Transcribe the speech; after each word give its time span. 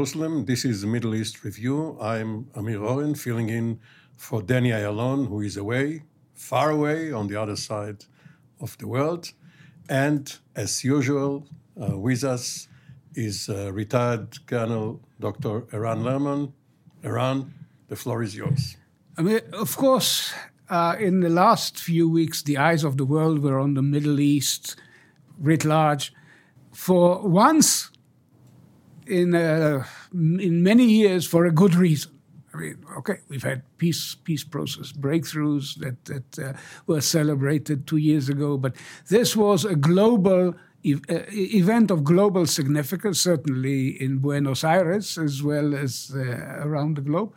Jerusalem. 0.00 0.46
This 0.46 0.64
is 0.64 0.86
Middle 0.86 1.14
East 1.14 1.44
Review. 1.44 1.98
I'm 2.00 2.46
Amir 2.54 2.82
Oren, 2.82 3.14
filling 3.14 3.50
in 3.50 3.78
for 4.16 4.40
Danny 4.40 4.70
Ayalon, 4.70 5.28
who 5.28 5.42
is 5.42 5.58
away, 5.58 6.04
far 6.32 6.70
away 6.70 7.12
on 7.12 7.26
the 7.26 7.36
other 7.36 7.54
side 7.54 8.06
of 8.60 8.78
the 8.78 8.88
world. 8.88 9.30
And 9.90 10.34
as 10.56 10.82
usual, 10.82 11.46
uh, 11.78 11.98
with 11.98 12.24
us 12.24 12.66
is 13.14 13.50
uh, 13.50 13.74
retired 13.74 14.46
Colonel 14.46 15.02
Dr. 15.20 15.66
Eran 15.70 16.02
Lerman. 16.02 16.54
Eran, 17.04 17.52
the 17.88 17.96
floor 17.96 18.22
is 18.22 18.34
yours. 18.34 18.78
I 19.18 19.20
mean, 19.20 19.40
of 19.52 19.76
course, 19.76 20.32
uh, 20.70 20.96
in 20.98 21.20
the 21.20 21.28
last 21.28 21.78
few 21.78 22.08
weeks, 22.08 22.42
the 22.42 22.56
eyes 22.56 22.84
of 22.84 22.96
the 22.96 23.04
world 23.04 23.40
were 23.40 23.60
on 23.60 23.74
the 23.74 23.82
Middle 23.82 24.18
East 24.18 24.76
writ 25.38 25.66
large. 25.66 26.14
For 26.72 27.20
once 27.28 27.89
in 29.10 29.34
uh, 29.34 29.84
in 30.12 30.62
many 30.62 30.84
years, 30.84 31.26
for 31.26 31.44
a 31.44 31.52
good 31.52 31.74
reason. 31.74 32.12
I 32.52 32.56
mean, 32.56 32.84
okay, 32.98 33.18
we've 33.28 33.42
had 33.42 33.62
peace 33.78 34.16
peace 34.24 34.44
process 34.44 34.92
breakthroughs 34.92 35.76
that 35.78 36.04
that 36.04 36.38
uh, 36.38 36.52
were 36.86 37.00
celebrated 37.00 37.86
two 37.86 37.98
years 37.98 38.28
ago, 38.28 38.56
but 38.56 38.74
this 39.08 39.36
was 39.36 39.64
a 39.64 39.76
global 39.76 40.54
uh, 40.86 41.20
event 41.32 41.90
of 41.90 42.04
global 42.04 42.46
significance, 42.46 43.20
certainly 43.20 44.02
in 44.02 44.18
Buenos 44.18 44.64
Aires 44.64 45.18
as 45.18 45.42
well 45.42 45.74
as 45.74 46.12
uh, 46.14 46.20
around 46.64 46.96
the 46.96 47.02
globe. 47.02 47.34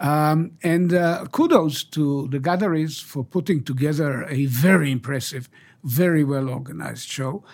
Um, 0.00 0.52
and 0.62 0.92
uh, 0.92 1.26
kudos 1.30 1.84
to 1.84 2.26
the 2.28 2.40
Qataris 2.40 3.02
for 3.02 3.22
putting 3.22 3.62
together 3.62 4.24
a 4.28 4.46
very 4.46 4.90
impressive, 4.90 5.48
very 5.84 6.24
well 6.24 6.48
organized 6.48 7.08
show. 7.08 7.44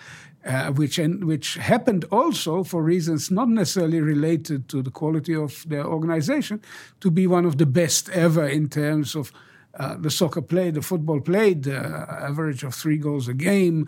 Uh, 0.47 0.71
which 0.71 0.97
and 0.97 1.25
which 1.25 1.55
happened 1.55 2.05
also 2.09 2.63
for 2.63 2.81
reasons 2.81 3.29
not 3.29 3.49
necessarily 3.49 3.99
related 3.99 4.69
to 4.69 4.81
the 4.81 4.91
quality 4.91 5.35
of 5.35 5.65
their 5.67 5.85
organization, 5.85 6.61
to 7.01 7.11
be 7.11 7.27
one 7.27 7.47
of 7.47 7.57
the 7.57 7.65
best 7.65 8.09
ever 8.11 8.47
in 8.47 8.69
terms 8.69 9.15
of 9.15 9.33
uh, 9.79 9.95
the 9.99 10.09
soccer 10.09 10.41
played, 10.41 10.73
the 10.73 10.81
football 10.81 11.19
played, 11.19 11.67
uh, 11.67 12.05
average 12.29 12.63
of 12.63 12.73
three 12.73 12.97
goals 12.97 13.27
a 13.27 13.33
game, 13.33 13.87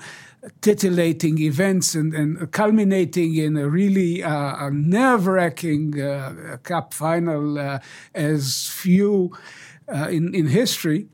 titillating 0.59 1.39
events, 1.39 1.95
and, 1.95 2.13
and 2.13 2.51
culminating 2.51 3.35
in 3.35 3.55
a 3.55 3.69
really 3.69 4.21
uh, 4.21 4.69
nerve-wracking 4.69 6.01
uh, 6.01 6.57
cup 6.63 6.93
final 6.93 7.57
uh, 7.57 7.79
as 8.13 8.67
few 8.67 9.31
in 10.09 10.35
in 10.35 10.47
history. 10.47 11.07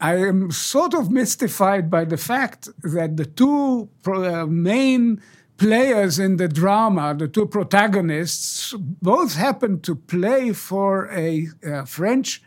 I 0.00 0.16
am 0.16 0.50
sort 0.50 0.94
of 0.94 1.10
mystified 1.10 1.90
by 1.90 2.04
the 2.04 2.16
fact 2.16 2.68
that 2.82 3.16
the 3.16 3.24
two 3.24 3.88
pro- 4.02 4.42
uh, 4.42 4.46
main 4.46 5.20
players 5.56 6.20
in 6.20 6.36
the 6.36 6.46
drama, 6.46 7.14
the 7.14 7.26
two 7.26 7.46
protagonists, 7.46 8.74
both 8.78 9.34
happen 9.34 9.80
to 9.80 9.96
play 9.96 10.52
for 10.52 11.10
a 11.10 11.48
uh, 11.66 11.84
French 11.84 12.42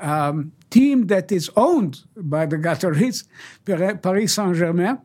um, 0.00 0.52
team 0.68 1.06
that 1.06 1.32
is 1.32 1.50
owned 1.56 2.00
by 2.14 2.44
the 2.44 2.56
Qataris, 2.56 3.24
Paris 3.64 4.34
Saint 4.34 4.56
Germain 4.56 4.98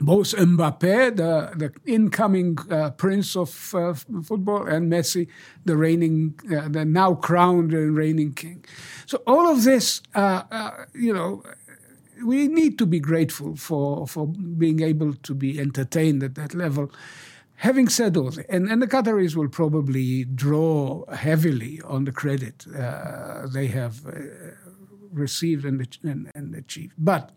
both 0.00 0.34
Mbappe, 0.34 1.16
the, 1.16 1.52
the 1.56 1.72
incoming 1.90 2.56
uh, 2.70 2.90
prince 2.90 3.36
of 3.36 3.74
uh, 3.74 3.94
football, 3.94 4.66
and 4.66 4.90
Messi, 4.90 5.28
the 5.64 5.76
reigning, 5.76 6.38
uh, 6.56 6.68
the 6.68 6.84
now 6.84 7.14
crowned 7.14 7.72
and 7.72 7.96
reigning 7.96 8.32
king. 8.32 8.64
So 9.08 9.22
all 9.26 9.48
of 9.48 9.64
this, 9.64 10.02
uh, 10.14 10.42
uh, 10.50 10.84
you 10.94 11.14
know, 11.14 11.42
we 12.22 12.46
need 12.46 12.76
to 12.76 12.84
be 12.84 13.00
grateful 13.00 13.56
for 13.56 14.06
for 14.06 14.26
being 14.26 14.82
able 14.82 15.14
to 15.14 15.34
be 15.34 15.58
entertained 15.58 16.22
at 16.22 16.34
that 16.34 16.52
level. 16.52 16.92
Having 17.56 17.88
said 17.88 18.18
all 18.18 18.34
and, 18.50 18.68
and 18.70 18.82
the 18.82 18.86
Qataris 18.86 19.34
will 19.34 19.48
probably 19.48 20.24
draw 20.24 21.06
heavily 21.10 21.80
on 21.84 22.04
the 22.04 22.12
credit 22.12 22.66
uh, 22.68 23.46
they 23.46 23.68
have 23.68 23.94
received 25.10 25.64
and, 25.64 25.98
and, 26.02 26.30
and 26.34 26.54
achieved, 26.54 26.92
but 26.98 27.30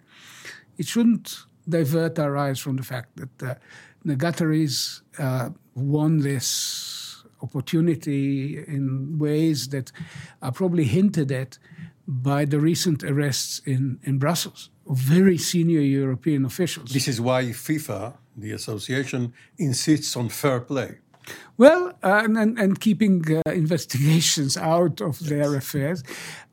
it 0.78 0.88
shouldn't 0.88 1.46
divert 1.70 2.20
our 2.20 2.36
eyes 2.36 2.60
from 2.60 2.76
the 2.76 2.84
fact 2.84 3.16
that 3.16 3.50
uh, 3.50 3.56
the 4.04 4.18
Qataris 4.18 5.04
uh, 5.18 5.52
won 5.74 6.20
this 6.20 7.01
opportunity 7.42 8.58
in 8.58 9.18
ways 9.20 9.70
that 9.70 9.92
are 10.42 10.52
probably 10.52 10.86
hinted 10.86 11.32
at 11.32 11.58
by 12.08 12.46
the 12.46 12.60
recent 12.60 13.04
arrests 13.04 13.62
in, 13.66 14.00
in 14.04 14.18
Brussels 14.18 14.70
of 14.88 14.98
very 14.98 15.38
senior 15.38 15.82
European 15.82 16.46
officials. 16.46 16.92
This 16.92 17.08
is 17.08 17.22
why 17.22 17.44
FIFA, 17.46 18.18
the 18.36 18.52
association, 18.52 19.34
insists 19.58 20.16
on 20.16 20.30
fair 20.30 20.60
play. 20.60 20.98
Well, 21.58 21.94
uh, 22.04 22.22
and, 22.24 22.58
and, 22.58 22.80
keeping 22.80 23.24
uh, 23.32 23.52
investigations 23.52 24.58
out 24.74 25.02
of 25.02 25.20
their 25.20 25.56
affairs, 25.56 26.04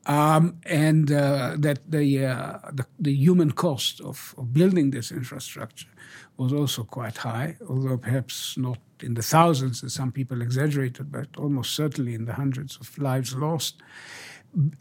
um, 0.05 0.59
and 0.63 1.11
uh, 1.11 1.55
that 1.57 1.79
the, 1.89 2.25
uh, 2.25 2.59
the, 2.71 2.85
the 2.99 3.13
human 3.13 3.51
cost 3.51 3.99
of, 4.01 4.35
of, 4.37 4.53
building 4.53 4.91
this 4.91 5.11
infrastructure 5.11 5.89
was 6.37 6.53
also 6.53 6.83
quite 6.83 7.17
high, 7.17 7.57
although 7.67 7.97
perhaps 7.97 8.57
not 8.57 8.77
in 9.03 9.13
the 9.13 9.21
thousands, 9.21 9.83
as 9.83 9.93
some 9.93 10.11
people 10.11 10.41
exaggerated, 10.41 11.11
but 11.11 11.27
almost 11.37 11.75
certainly 11.75 12.13
in 12.13 12.25
the 12.25 12.33
hundreds 12.33 12.77
of 12.77 12.97
lives 12.97 13.35
lost. 13.35 13.81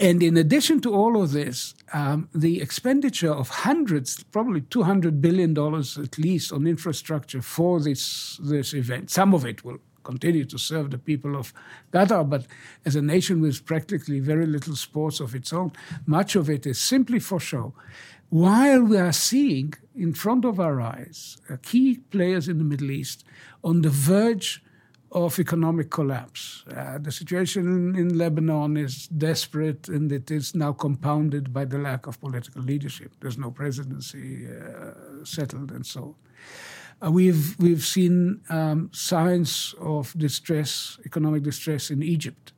And 0.00 0.22
in 0.22 0.36
addition 0.36 0.80
to 0.80 0.94
all 0.94 1.22
of 1.22 1.32
this, 1.32 1.74
um, 1.92 2.28
the 2.34 2.62
expenditure 2.62 3.32
of 3.32 3.48
hundreds, 3.50 4.22
probably 4.24 4.62
two 4.62 4.82
hundred 4.82 5.20
billion 5.20 5.52
dollars 5.54 5.98
at 5.98 6.18
least, 6.18 6.52
on 6.52 6.66
infrastructure 6.66 7.42
for 7.42 7.78
this 7.80 8.38
this 8.42 8.72
event. 8.72 9.10
Some 9.10 9.34
of 9.34 9.44
it 9.44 9.64
will 9.64 9.78
continue 10.04 10.46
to 10.46 10.58
serve 10.58 10.90
the 10.90 10.96
people 10.96 11.36
of 11.36 11.52
Qatar, 11.92 12.24
but 12.24 12.46
as 12.86 12.96
a 12.96 13.02
nation 13.02 13.42
with 13.42 13.66
practically 13.66 14.20
very 14.20 14.46
little 14.46 14.74
sports 14.74 15.20
of 15.20 15.34
its 15.34 15.52
own, 15.52 15.70
much 16.06 16.34
of 16.34 16.48
it 16.48 16.66
is 16.66 16.78
simply 16.78 17.18
for 17.18 17.38
show. 17.38 17.74
While 18.30 18.82
we 18.82 18.98
are 18.98 19.12
seeing 19.12 19.74
in 19.94 20.12
front 20.12 20.44
of 20.44 20.60
our 20.60 20.80
eyes 20.80 21.38
uh, 21.50 21.56
key 21.62 21.98
players 22.10 22.46
in 22.48 22.58
the 22.58 22.64
Middle 22.64 22.90
East 22.90 23.24
on 23.64 23.82
the 23.82 23.88
verge 23.88 24.62
of 25.12 25.38
economic 25.38 25.90
collapse. 25.90 26.64
Uh, 26.74 26.98
the 26.98 27.10
situation 27.10 27.96
in 27.96 28.18
Lebanon 28.18 28.76
is 28.76 29.08
desperate 29.08 29.88
and 29.88 30.12
it 30.12 30.30
is 30.30 30.54
now 30.54 30.72
compounded 30.72 31.52
by 31.52 31.64
the 31.64 31.78
lack 31.78 32.06
of 32.06 32.20
political 32.20 32.62
leadership. 32.62 33.12
There's 33.20 33.38
no 33.38 33.50
presidency 33.50 34.46
uh, 34.46 35.24
settled 35.24 35.72
and 35.72 35.86
so 35.86 36.02
on. 36.02 36.14
Uh, 37.00 37.10
we've 37.12 37.56
we've 37.58 37.84
seen 37.84 38.40
um, 38.50 38.90
signs 38.92 39.74
of 39.80 40.12
distress, 40.18 40.98
economic 41.06 41.44
distress 41.44 41.90
in 41.90 42.02
Egypt. 42.02 42.52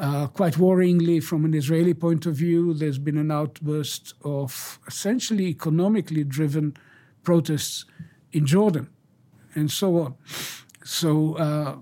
Uh, 0.00 0.26
quite 0.28 0.54
worryingly, 0.54 1.22
from 1.22 1.44
an 1.44 1.52
Israeli 1.52 1.92
point 1.92 2.24
of 2.24 2.34
view, 2.34 2.72
there's 2.72 2.98
been 2.98 3.18
an 3.18 3.30
outburst 3.30 4.14
of 4.24 4.78
essentially 4.86 5.48
economically 5.48 6.24
driven 6.24 6.74
protests 7.22 7.84
in 8.32 8.46
Jordan, 8.46 8.88
and 9.54 9.70
so 9.70 9.98
on. 9.98 10.14
So 10.84 11.34
uh, 11.34 11.76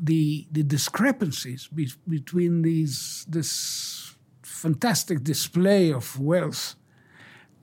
the 0.00 0.46
the 0.52 0.62
discrepancies 0.62 1.66
be- 1.66 2.00
between 2.08 2.62
these 2.62 3.26
this 3.28 4.14
fantastic 4.42 5.24
display 5.24 5.92
of 5.92 6.20
wealth 6.20 6.76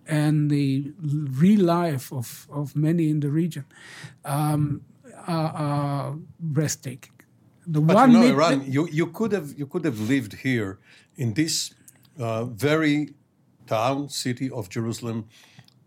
and 0.05 0.51
the 0.51 0.91
real 0.99 1.63
life 1.63 2.11
of, 2.11 2.47
of 2.51 2.75
many 2.75 3.09
in 3.09 3.21
the 3.21 3.29
region 3.29 3.65
um, 4.25 4.81
are, 5.25 5.53
are, 5.53 6.15
breathtaking. 6.39 7.20
The 7.67 7.81
but 7.81 7.95
one 7.95 8.11
you 8.11 8.19
know, 8.19 8.27
Eran, 8.27 8.71
you, 8.71 8.87
you 8.87 9.07
could 9.07 9.31
have 9.31 9.53
you 9.57 9.67
could 9.67 9.85
have 9.85 9.99
lived 9.99 10.33
here 10.33 10.79
in 11.15 11.33
this 11.33 11.73
uh, 12.19 12.45
very 12.45 13.13
town 13.67 14.09
city 14.09 14.49
of 14.49 14.69
Jerusalem, 14.69 15.27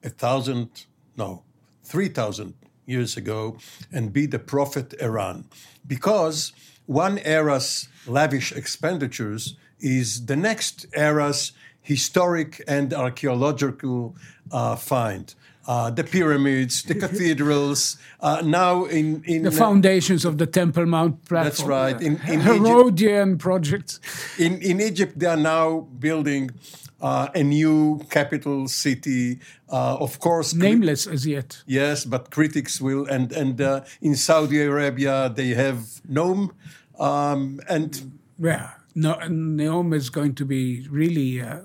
a 0.03 0.11
thousand 0.11 0.87
no 1.17 1.43
three 1.83 2.09
thousand 2.09 2.55
years 2.87 3.17
ago 3.17 3.57
and 3.93 4.13
be 4.13 4.27
the 4.27 4.39
prophet 4.39 4.95
Eran. 5.01 5.47
Because 5.87 6.53
one 6.87 7.19
era's 7.19 7.89
lavish 8.07 8.53
expenditures 8.53 9.57
is 9.81 10.27
the 10.27 10.37
next 10.37 10.87
era's 10.95 11.53
historic 11.81 12.63
and 12.67 12.93
archaeological 12.93 14.17
uh, 14.51 14.77
find. 14.77 15.35
Uh, 15.67 15.91
the 15.91 16.05
pyramids, 16.05 16.83
the 16.83 16.95
cathedrals, 17.03 17.97
uh, 18.21 18.43
now 18.45 18.85
in, 18.85 19.23
in 19.25 19.43
the 19.45 19.51
foundations 19.51 20.25
of 20.25 20.37
the 20.37 20.47
Temple 20.47 20.85
Mount 20.85 21.25
platform. 21.25 21.45
That's 21.45 21.63
right. 21.63 22.01
In, 22.03 22.21
in 22.29 22.41
Herodian 22.49 23.31
Egypt, 23.31 23.41
projects. 23.41 24.01
In 24.39 24.61
in 24.61 24.81
Egypt, 24.81 25.19
they 25.19 25.27
are 25.27 25.37
now 25.37 25.81
building 25.99 26.51
uh, 27.01 27.29
a 27.35 27.43
new 27.43 28.01
capital 28.11 28.67
city. 28.69 29.39
Uh, 29.69 29.97
of 30.01 30.19
course, 30.19 30.55
nameless 30.55 31.07
as 31.07 31.27
yet. 31.27 31.63
Yes, 31.67 32.05
but 32.05 32.31
critics 32.31 32.81
will. 32.81 33.07
And 33.07 33.33
and 33.33 33.61
uh, 33.61 33.85
in 34.01 34.17
Saudi 34.17 34.63
Arabia, 34.63 35.33
they 35.35 35.49
have 35.49 35.79
Neom, 36.09 36.51
um, 36.99 37.61
and 37.69 38.13
yeah, 38.39 38.71
no, 38.95 39.15
Neom 39.29 39.95
is 39.95 40.11
going 40.11 40.35
to 40.37 40.45
be 40.45 40.87
really 40.89 41.43
uh, 41.43 41.61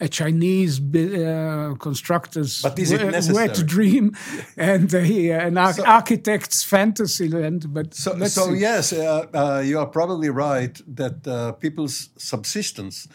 a 0.00 0.08
Chinese 0.08 0.80
uh, 0.80 1.74
constructor's 1.78 2.62
but 2.62 2.78
is 2.78 2.92
it 2.92 3.04
necessary? 3.04 3.48
wet 3.48 3.66
dream 3.66 4.16
and 4.56 4.94
uh, 4.94 4.98
an 4.98 5.58
ar- 5.58 5.72
so, 5.72 5.84
architect's 5.84 6.62
fantasy 6.62 7.28
land. 7.28 7.72
But 7.74 7.94
so, 7.94 8.16
so 8.26 8.52
yes, 8.52 8.92
uh, 8.92 9.26
uh, 9.34 9.62
you 9.64 9.78
are 9.78 9.86
probably 9.86 10.30
right 10.30 10.80
that 10.86 11.26
uh, 11.26 11.52
people's 11.52 12.10
subsistence 12.16 13.08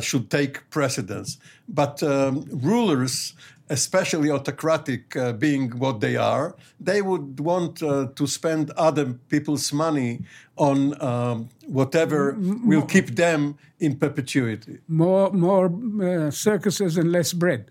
should 0.00 0.30
take 0.30 0.68
precedence. 0.70 1.38
But 1.68 2.02
um, 2.02 2.46
rulers 2.50 3.34
especially 3.68 4.30
autocratic 4.30 5.16
uh, 5.16 5.32
being 5.32 5.70
what 5.78 6.00
they 6.00 6.16
are, 6.16 6.54
they 6.78 7.02
would 7.02 7.40
want 7.40 7.82
uh, 7.82 8.06
to 8.14 8.26
spend 8.26 8.70
other 8.72 9.06
people's 9.28 9.72
money 9.72 10.22
on 10.56 11.00
um, 11.02 11.48
whatever 11.66 12.36
will 12.64 12.86
keep 12.86 13.16
them 13.16 13.58
in 13.80 13.96
perpetuity. 13.96 14.78
More, 14.88 15.30
more 15.32 15.66
uh, 16.02 16.30
circuses 16.30 16.96
and 16.96 17.10
less 17.12 17.32
bread. 17.32 17.70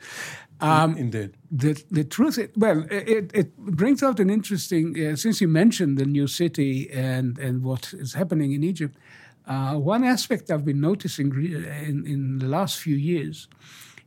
Um, 0.62 0.98
Indeed. 0.98 1.34
The, 1.52 1.82
the 1.92 2.04
truth, 2.04 2.38
is, 2.38 2.50
well, 2.56 2.86
it, 2.90 3.32
it 3.34 3.58
brings 3.58 4.02
out 4.04 4.20
an 4.20 4.30
interesting, 4.30 4.96
uh, 4.98 5.16
since 5.16 5.42
you 5.42 5.48
mentioned 5.48 5.98
the 5.98 6.06
new 6.06 6.28
city 6.28 6.90
and, 6.92 7.38
and 7.40 7.64
what 7.64 7.94
is 7.94 8.14
happening 8.14 8.54
in 8.54 8.64
Egypt, 8.64 8.96
uh, 9.48 9.76
one 9.76 10.04
aspect 10.04 10.50
I've 10.50 10.66
been 10.66 10.82
noticing 10.82 11.32
in, 11.34 12.06
in 12.08 12.40
the 12.40 12.48
last 12.48 12.80
few 12.80 12.96
years 12.96 13.48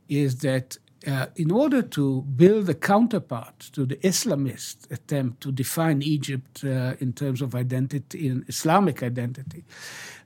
is 0.07 0.39
that 0.39 0.77
uh, 1.07 1.27
in 1.35 1.51
order 1.51 1.81
to 1.81 2.21
build 2.35 2.69
a 2.69 2.73
counterpart 2.73 3.59
to 3.59 3.85
the 3.85 3.95
Islamist 3.97 4.91
attempt 4.91 5.41
to 5.41 5.51
define 5.51 6.01
Egypt 6.01 6.63
uh, 6.63 6.95
in 6.99 7.13
terms 7.13 7.41
of 7.41 7.55
identity, 7.55 8.27
in 8.27 8.43
Islamic 8.47 9.01
identity, 9.01 9.63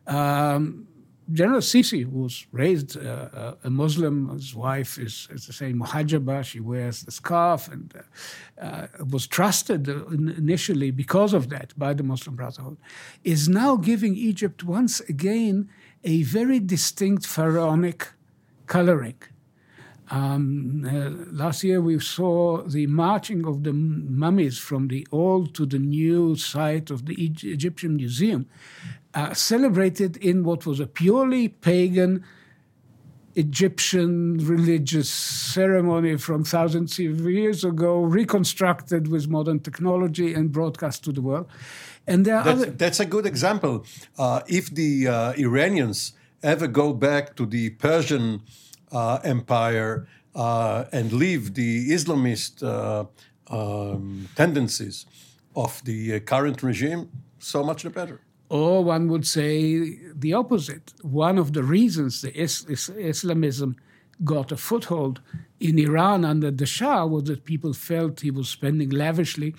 um, 0.08 0.88
General 1.32 1.62
Sisi 1.62 2.06
was 2.06 2.46
raised 2.52 2.98
uh, 2.98 3.56
a 3.64 3.70
Muslim. 3.70 4.30
His 4.30 4.54
wife 4.54 4.98
is, 4.98 5.30
as 5.34 5.48
I 5.50 5.54
say, 5.54 5.74
muhajaba. 5.74 6.44
She 6.44 6.60
wears 6.60 7.04
the 7.04 7.12
scarf 7.12 7.70
and 7.72 7.94
uh, 7.96 8.62
uh, 8.62 8.88
was 9.10 9.26
trusted 9.26 9.88
initially 9.88 10.92
because 10.92 11.34
of 11.34 11.50
that 11.50 11.74
by 11.78 11.94
the 11.94 12.04
Muslim 12.04 12.36
Brotherhood. 12.36 12.78
Is 13.24 13.48
now 13.48 13.78
giving 13.78 14.16
Egypt 14.16 14.66
once 14.66 15.00
again 15.02 15.70
a 16.04 16.24
very 16.24 16.60
distinct 16.60 17.26
pharaonic 17.26 18.10
coloring. 18.68 19.22
Um, 20.14 20.86
uh, 20.86 21.10
last 21.44 21.64
year 21.64 21.82
we 21.82 21.98
saw 22.00 22.62
the 22.62 22.86
marching 22.86 23.48
of 23.48 23.64
the 23.64 23.74
mummies 23.74 24.60
from 24.60 24.88
the 24.90 25.08
old 25.12 25.56
to 25.56 25.66
the 25.66 25.80
new 25.80 26.36
site 26.36 26.92
of 26.92 27.08
the 27.08 27.16
e- 27.26 27.34
Egyptian 27.58 27.96
Museum, 27.96 28.46
uh, 29.16 29.34
celebrated 29.34 30.18
in 30.18 30.44
what 30.44 30.68
was 30.68 30.80
a 30.80 30.86
purely 30.86 31.48
pagan 31.48 32.24
Egyptian 33.36 34.38
religious 34.46 35.10
ceremony 35.10 36.18
from 36.18 36.44
thousands 36.44 37.00
of 37.00 37.22
years 37.22 37.64
ago, 37.64 38.02
reconstructed 38.04 39.08
with 39.08 39.28
modern 39.28 39.60
technology 39.60 40.36
and 40.36 40.52
broadcast 40.52 41.04
to 41.06 41.12
the 41.12 41.22
world. 41.22 41.48
And 42.06 42.24
there 42.24 42.44
that's, 42.44 42.62
other- 42.62 42.72
that's 42.72 43.00
a 43.00 43.06
good 43.06 43.26
example. 43.26 43.84
Uh, 44.20 44.42
if 44.46 44.70
the 44.70 45.08
uh, 45.08 45.34
Iranians 45.38 46.14
ever 46.44 46.68
go 46.68 46.94
back 46.94 47.36
to 47.38 47.48
the 47.48 47.72
Persian 47.72 48.44
empire 49.24 50.08
uh, 50.36 50.86
and 50.92 51.12
leave 51.14 51.54
the 51.54 51.90
Islamist 51.92 52.54
uh, 52.64 53.06
um, 53.50 54.28
tendencies 54.36 55.06
of 55.56 55.82
the 55.86 56.20
current 56.22 56.64
regime, 56.64 57.10
so 57.40 57.64
much 57.64 57.84
the 57.84 57.90
better. 57.90 58.20
Or 58.50 58.84
one 58.84 59.08
would 59.10 59.26
say 59.26 60.00
the 60.16 60.34
opposite. 60.34 60.94
One 61.02 61.38
of 61.38 61.54
the 61.54 61.64
reasons 61.64 62.22
the 62.22 62.32
is- 62.46 62.66
is 62.70 62.90
Islamism 62.90 63.76
got 64.24 64.52
a 64.52 64.58
foothold 64.58 65.22
in 65.60 65.80
Iran 65.80 66.26
under 66.26 66.52
the 66.52 66.66
Shah 66.66 67.06
was 67.06 67.24
that 67.26 67.46
people 67.46 67.74
felt 67.74 68.20
he 68.20 68.32
was 68.32 68.50
spending 68.50 68.90
lavishly 68.90 69.56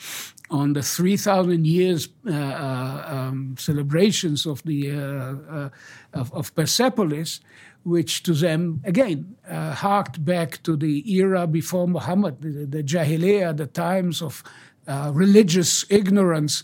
on 0.51 0.75
the 0.75 0.83
3,000 0.83 1.67
years 1.67 2.09
uh, 2.27 2.33
uh, 2.33 3.05
um, 3.09 3.57
celebrations 3.59 4.47
of 4.47 4.63
the 4.65 4.91
uh, 4.91 4.97
uh 4.97 5.71
of, 6.13 6.33
of, 6.33 6.55
Persepolis, 6.55 7.41
which 7.83 8.23
to 8.23 8.35
them 8.35 8.81
again 8.85 9.37
uh, 9.49 9.73
harked 9.73 10.25
back 10.25 10.63
to 10.63 10.77
the 10.77 11.11
era 11.11 11.47
before 11.47 11.89
Muhammad, 11.89 12.41
the, 12.43 12.67
the 12.67 12.83
Jahiliyyah, 12.83 13.57
the 13.57 13.67
times 13.67 14.23
of 14.23 14.43
uh, 14.87 15.11
religious 15.15 15.85
ignorance, 15.91 16.63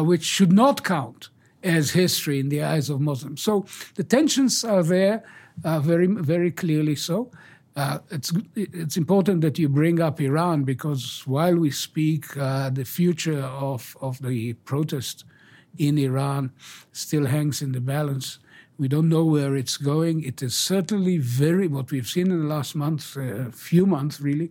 which 0.00 0.24
should 0.24 0.52
not 0.52 0.82
count 0.82 1.28
as 1.62 1.92
history 1.92 2.40
in 2.40 2.48
the 2.48 2.62
eyes 2.62 2.90
of 2.90 3.00
Muslims. 3.00 3.40
So 3.40 3.66
the 3.94 4.04
tensions 4.04 4.64
are 4.64 4.82
there, 4.82 5.22
uh, 5.64 5.80
very, 5.80 6.06
very 6.06 6.50
clearly 6.50 6.96
so. 6.96 7.30
Uh, 7.74 7.98
it's 8.10 8.32
it's 8.54 8.98
important 8.98 9.40
that 9.40 9.58
you 9.58 9.68
bring 9.68 9.98
up 10.00 10.20
Iran 10.20 10.64
because 10.64 11.22
while 11.26 11.56
we 11.56 11.70
speak, 11.70 12.36
uh, 12.36 12.68
the 12.68 12.84
future 12.84 13.40
of 13.40 13.96
of 14.00 14.20
the 14.20 14.52
protest 14.64 15.24
in 15.78 15.96
Iran 15.98 16.52
still 16.92 17.26
hangs 17.26 17.62
in 17.62 17.72
the 17.72 17.80
balance. 17.80 18.38
We 18.78 18.88
don't 18.88 19.08
know 19.08 19.24
where 19.24 19.54
it's 19.56 19.76
going. 19.76 20.22
It 20.24 20.42
is 20.42 20.54
certainly 20.54 21.18
very 21.18 21.68
what 21.68 21.90
we've 21.92 22.06
seen 22.06 22.30
in 22.30 22.40
the 22.40 22.54
last 22.54 22.74
month, 22.74 23.16
uh, 23.16 23.50
few 23.50 23.86
months 23.86 24.20
really, 24.20 24.50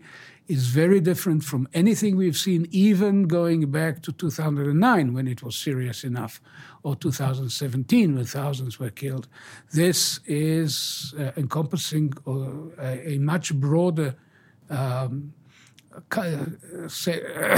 is 0.52 0.68
very 0.68 1.00
different 1.00 1.42
from 1.44 1.68
anything 1.74 2.18
we've 2.18 2.42
seen, 2.48 2.68
even 2.72 3.14
going 3.24 3.72
back 3.72 4.02
to 4.02 4.12
2009 4.12 5.14
when 5.14 5.26
it 5.28 5.42
was 5.42 5.56
serious 5.56 6.04
enough, 6.04 6.42
or 6.84 6.94
2017 6.96 8.16
when 8.16 8.26
thousands 8.26 8.78
were 8.78 8.90
killed. 8.90 9.28
This 9.72 10.20
is 10.26 11.14
uh, 11.18 11.32
encompassing 11.38 12.14
uh, 12.28 12.32
a, 12.78 13.14
a, 13.14 13.18
much 13.20 13.54
broader. 13.56 14.16
Um, 14.70 15.34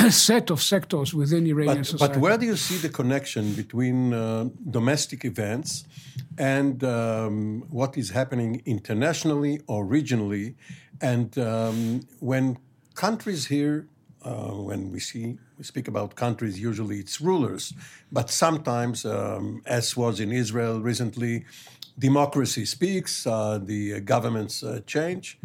set 0.10 0.50
of 0.50 0.60
sectors 0.62 1.14
within 1.14 1.46
Iranian 1.46 1.78
but, 1.78 1.86
society. 1.86 2.14
But 2.14 2.22
where 2.22 2.38
do 2.38 2.46
you 2.48 2.58
see 2.58 2.78
the 2.78 2.90
connection 2.90 3.54
between 3.54 4.12
uh, 4.12 4.50
domestic 4.78 5.24
events 5.24 5.86
and 6.38 6.84
um, 6.84 7.64
what 7.70 7.96
is 7.96 8.10
happening 8.10 8.62
internationally 8.66 9.62
or 9.68 9.86
regionally? 9.86 10.56
And 11.00 11.38
um, 11.38 12.02
when 12.20 12.58
countries 12.94 13.48
here, 13.48 13.88
uh, 14.24 14.52
when 14.52 14.92
we 14.92 15.00
see 15.00 15.38
we 15.58 15.64
speak 15.64 15.88
about 15.88 16.16
countries, 16.16 16.60
usually 16.60 17.00
it's 17.00 17.22
rulers, 17.22 17.74
but 18.12 18.30
sometimes, 18.30 19.06
um, 19.06 19.62
as 19.66 19.96
was 19.96 20.20
in 20.20 20.32
Israel 20.32 20.82
recently, 20.82 21.46
democracy 22.00 22.66
speaks, 22.66 23.28
uh, 23.28 23.60
the 23.62 24.00
governments 24.02 24.64
uh, 24.64 24.82
change. 24.88 25.40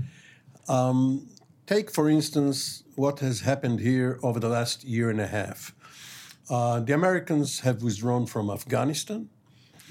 Um, 0.69 1.29
take, 1.67 1.91
for 1.91 2.09
instance, 2.09 2.85
what 2.95 3.21
has 3.21 3.41
happened 3.41 3.81
here 3.81 4.19
over 4.23 4.41
the 4.41 4.49
last 4.49 4.85
year 4.85 5.11
and 5.11 5.21
a 5.21 5.27
half. 5.27 5.75
Uh, 6.51 6.81
the 6.81 6.95
Americans 6.95 7.61
have 7.61 7.83
withdrawn 7.83 8.25
from 8.27 8.51
Afghanistan. 8.51 9.29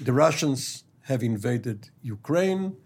The 0.00 0.12
Russians 0.12 0.84
have 1.02 1.22
invaded 1.22 1.90
Ukraine. 2.02 2.76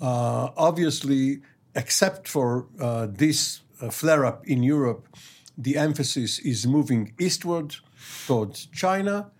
Uh, 0.00 0.48
obviously, 0.56 1.40
except 1.74 2.28
for 2.28 2.66
uh, 2.80 3.06
this 3.08 3.60
flare 3.90 4.24
up 4.24 4.46
in 4.46 4.62
Europe, 4.62 5.08
the 5.56 5.76
emphasis 5.76 6.38
is 6.38 6.66
moving 6.66 7.12
eastward 7.18 7.76
towards 8.26 8.66
China. 8.66 9.30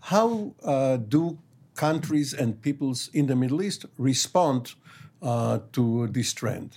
How 0.00 0.54
uh, 0.64 0.96
do 0.96 1.38
countries 1.74 2.34
and 2.34 2.60
peoples 2.60 3.10
in 3.12 3.26
the 3.26 3.36
Middle 3.36 3.62
East 3.62 3.86
respond 3.98 4.74
uh, 5.22 5.60
to 5.72 6.08
this 6.08 6.32
trend? 6.32 6.76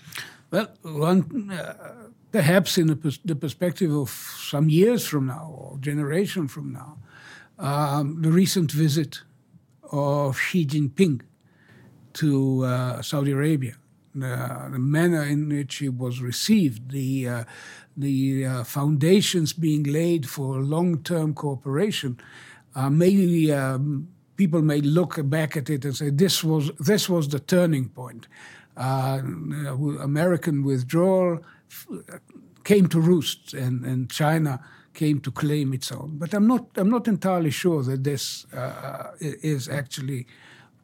Well, 0.52 0.68
one, 0.84 1.52
uh, 1.52 2.10
perhaps 2.32 2.78
in 2.78 2.88
the, 2.88 2.96
pers- 2.96 3.20
the, 3.26 3.36
perspective 3.36 3.92
of 3.92 4.10
some 4.10 4.70
years 4.70 5.08
from 5.08 5.28
now 5.28 5.54
or 5.58 5.78
generation 5.80 6.48
from 6.48 6.72
now, 6.72 6.98
um, 7.58 8.22
the 8.22 8.32
recent 8.32 8.72
visit 8.72 9.22
of 9.92 10.38
Xi 10.38 10.66
Jinping 10.66 11.22
to 12.14 12.66
uh, 12.66 13.02
Saudi 13.02 13.32
Arabia 13.32 13.76
uh, 14.22 14.70
the 14.70 14.80
manner 14.80 15.24
in 15.24 15.50
which 15.50 15.82
it 15.82 15.96
was 15.96 16.22
received, 16.22 16.92
the 16.92 17.28
uh, 17.28 17.44
the 17.96 18.46
uh, 18.46 18.64
foundations 18.64 19.54
being 19.54 19.84
laid 19.84 20.28
for 20.28 20.60
long-term 20.60 21.34
cooperation, 21.36 22.20
uh, 22.76 22.90
maybe 22.90 23.52
um, 23.52 24.08
people 24.36 24.62
may 24.62 24.82
look 24.82 25.20
back 25.30 25.56
at 25.56 25.70
it 25.70 25.86
and 25.86 25.96
say 25.96 26.10
this 26.10 26.44
was 26.44 26.72
this 26.80 27.08
was 27.10 27.28
the 27.30 27.40
turning 27.40 27.90
point. 27.90 28.28
Uh, 28.76 29.22
American 30.02 30.64
withdrawal 30.64 31.40
came 32.64 32.88
to 32.88 33.00
roost, 33.00 33.54
and, 33.54 33.86
and 33.86 34.10
China 34.10 34.60
came 34.94 35.20
to 35.20 35.32
claim 35.32 35.74
its 35.74 35.92
own. 35.92 36.18
But 36.18 36.34
I'm 36.34 36.48
not 36.48 36.68
I'm 36.76 36.90
not 36.90 37.08
entirely 37.08 37.52
sure 37.52 37.84
that 37.84 38.04
this 38.04 38.46
uh, 38.54 39.12
is 39.20 39.70
actually 39.70 40.28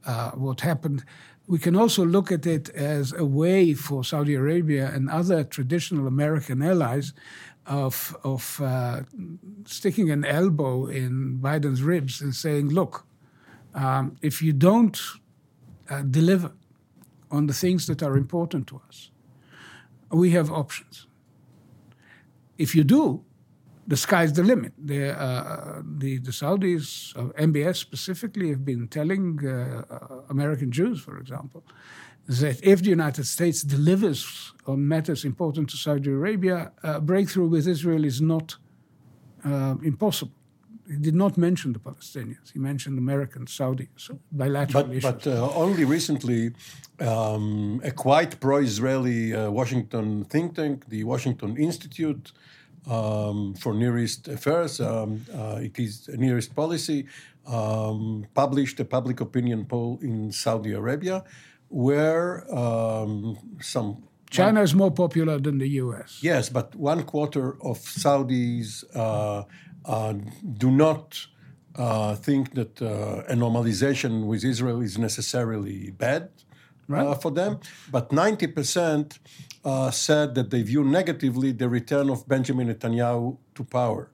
uh, 0.05 0.31
what 0.31 0.61
happened. 0.61 1.03
We 1.49 1.57
can 1.57 1.75
also 1.75 2.05
look 2.05 2.31
at 2.31 2.45
it 2.45 2.69
as 2.69 3.11
a 3.11 3.25
way 3.25 3.73
for 3.73 4.03
Saudi 4.03 4.35
Arabia 4.35 4.91
and 4.93 5.09
other 5.09 5.43
traditional 5.43 6.05
American 6.05 6.61
allies 6.61 7.11
of 7.65 8.15
of 8.23 8.61
uh, 8.61 9.01
sticking 9.65 10.11
an 10.11 10.23
elbow 10.23 10.85
in 10.85 11.39
Biden's 11.41 11.81
ribs 11.81 12.21
and 12.21 12.35
saying, 12.35 12.69
"Look, 12.69 13.03
um, 13.73 14.15
if 14.21 14.43
you 14.43 14.53
don't 14.53 14.99
uh, 15.89 16.03
deliver 16.03 16.51
on 17.31 17.47
the 17.47 17.53
things 17.53 17.87
that 17.87 18.03
are 18.03 18.15
important 18.15 18.67
to 18.67 18.81
us, 18.87 19.09
we 20.11 20.29
have 20.37 20.51
options. 20.51 21.07
If 22.57 22.75
you 22.75 22.83
do, 22.83 23.23
the 23.89 23.97
sky's 23.97 24.31
the 24.33 24.43
limit. 24.43 24.73
The, 24.77 25.01
uh, 25.19 25.81
the, 26.01 26.19
the, 26.19 26.31
Saudis, 26.31 26.87
uh, 27.17 27.33
MBS 27.47 27.77
specifically, 27.77 28.49
have 28.49 28.63
been 28.63 28.87
telling 28.87 29.25
uh, 29.45 29.83
American 30.29 30.71
Jews, 30.71 31.01
for 31.01 31.17
example, 31.17 31.63
that 32.27 32.57
if 32.63 32.77
the 32.83 32.91
United 32.99 33.25
States 33.25 33.63
delivers 33.63 34.53
on 34.67 34.87
matters 34.87 35.25
important 35.25 35.71
to 35.71 35.77
Saudi 35.77 36.11
Arabia, 36.11 36.71
a 36.83 37.01
breakthrough 37.01 37.47
with 37.47 37.67
Israel 37.67 38.05
is 38.05 38.21
not 38.21 38.47
uh, 39.43 39.75
impossible. 39.83 40.37
He 40.87 40.97
did 40.97 41.15
not 41.15 41.33
mention 41.37 41.73
the 41.73 41.79
Palestinians. 41.79 42.47
He 42.53 42.59
mentioned 42.59 42.95
American, 42.99 43.47
Saudi, 43.47 43.87
so 43.95 44.19
bilateral 44.31 44.83
but, 44.83 44.95
issues. 44.97 45.11
But 45.11 45.27
uh, 45.27 45.51
only 45.65 45.85
recently, 45.85 46.51
um, 46.99 47.81
a 47.83 47.91
quite 47.91 48.39
pro-Israeli 48.39 49.33
uh, 49.33 49.49
Washington 49.49 50.25
think 50.25 50.55
tank, 50.55 50.75
the 50.89 51.03
Washington 51.03 51.57
Institute 51.57 52.33
um, 52.87 53.53
for 53.55 53.73
Near 53.73 53.97
East 53.97 54.27
Affairs, 54.27 54.79
um, 54.79 55.25
uh, 55.33 55.59
it 55.61 55.77
is 55.79 56.09
Near 56.09 56.37
East 56.37 56.55
Policy, 56.55 57.05
um, 57.47 58.25
published 58.33 58.79
a 58.79 58.85
public 58.85 59.21
opinion 59.21 59.65
poll 59.65 59.99
in 60.01 60.31
Saudi 60.31 60.73
Arabia, 60.73 61.23
where 61.69 62.43
um, 62.53 63.37
some 63.61 64.03
China 64.29 64.61
is 64.61 64.75
more 64.75 64.91
popular 64.91 65.39
than 65.39 65.57
the 65.57 65.67
U.S. 65.83 66.19
Yes, 66.21 66.49
but 66.49 66.75
one 66.75 67.03
quarter 67.03 67.55
of 67.63 67.79
Saudis 67.79 68.83
uh, 68.95 69.43
uh, 69.85 70.13
do 70.57 70.69
not 70.69 71.25
uh, 71.75 72.15
think 72.15 72.53
that 72.53 72.81
uh, 72.81 73.23
a 73.27 73.33
normalization 73.33 74.25
with 74.27 74.43
Israel 74.43 74.81
is 74.81 74.97
necessarily 74.97 75.91
bad 75.91 76.29
right. 76.89 77.21
for 77.21 77.31
them. 77.31 77.59
But 77.91 78.09
90% 78.09 79.19
said 79.93 80.35
that 80.35 80.49
they 80.49 80.61
view 80.61 80.83
negatively 80.83 81.51
the 81.51 81.69
return 81.69 82.09
of 82.09 82.27
Benjamin 82.27 82.73
Netanyahu 82.73 83.37
to 83.55 83.63
power. 83.63 84.09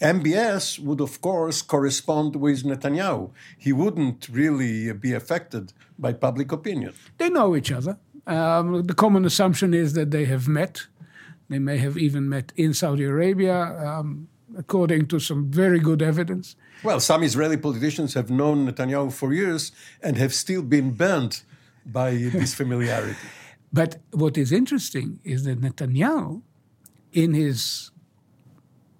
MBS 0.00 0.78
would, 0.78 1.00
of 1.00 1.20
course, 1.22 1.62
correspond 1.62 2.36
with 2.36 2.64
Netanyahu. 2.64 3.30
He 3.56 3.72
wouldn't 3.72 4.28
really 4.28 4.92
be 4.92 5.14
affected 5.14 5.72
by 5.98 6.12
public 6.12 6.52
opinion. 6.52 6.92
They 7.16 7.30
know 7.30 7.56
each 7.56 7.72
other. 7.72 7.98
Um, 8.26 8.82
the 8.82 8.92
common 8.94 9.24
assumption 9.24 9.72
is 9.72 9.94
that 9.94 10.10
they 10.10 10.26
have 10.26 10.48
met. 10.48 10.86
They 11.48 11.58
may 11.58 11.78
have 11.78 11.96
even 11.96 12.28
met 12.28 12.52
in 12.56 12.74
Saudi 12.74 13.04
Arabia. 13.04 13.56
Um, 13.56 14.28
according 14.56 15.06
to 15.06 15.18
some 15.18 15.50
very 15.50 15.78
good 15.78 16.02
evidence. 16.02 16.56
Well, 16.82 17.00
some 17.00 17.22
Israeli 17.22 17.56
politicians 17.56 18.14
have 18.14 18.30
known 18.30 18.66
Netanyahu 18.66 19.12
for 19.12 19.32
years 19.32 19.72
and 20.02 20.16
have 20.16 20.32
still 20.32 20.62
been 20.62 20.92
burned 20.92 21.42
by 21.86 22.10
this 22.10 22.54
familiarity. 22.54 23.16
but 23.72 23.96
what 24.12 24.36
is 24.36 24.52
interesting 24.52 25.20
is 25.24 25.44
that 25.44 25.60
Netanyahu, 25.60 26.42
in 27.12 27.34
his 27.34 27.90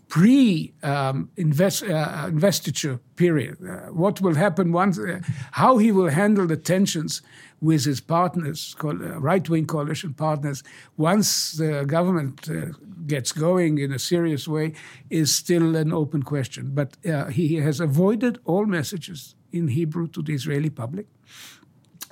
pre 0.08 0.72
um, 0.82 1.30
invest, 1.36 1.82
uh, 1.82 2.26
investiture 2.28 3.00
period, 3.16 3.56
uh, 3.62 3.92
what 3.92 4.20
will 4.20 4.34
happen 4.34 4.72
once, 4.72 4.98
uh, 4.98 5.20
how 5.52 5.78
he 5.78 5.90
will 5.92 6.08
handle 6.08 6.46
the 6.46 6.56
tensions 6.56 7.22
with 7.60 7.84
his 7.84 8.00
partners, 8.00 8.76
uh, 8.84 8.94
right 9.20 9.48
wing 9.48 9.66
coalition 9.66 10.14
partners, 10.14 10.62
once 10.96 11.52
the 11.52 11.84
government 11.84 12.48
uh, 12.48 12.66
gets 13.06 13.32
going 13.32 13.78
in 13.78 13.92
a 13.92 13.98
serious 13.98 14.46
way, 14.46 14.72
is 15.10 15.34
still 15.34 15.76
an 15.76 15.92
open 15.92 16.22
question. 16.22 16.70
But 16.74 16.96
uh, 17.06 17.26
he 17.26 17.56
has 17.56 17.80
avoided 17.80 18.38
all 18.44 18.66
messages 18.66 19.34
in 19.52 19.68
Hebrew 19.68 20.08
to 20.08 20.22
the 20.22 20.34
Israeli 20.34 20.70
public. 20.70 21.06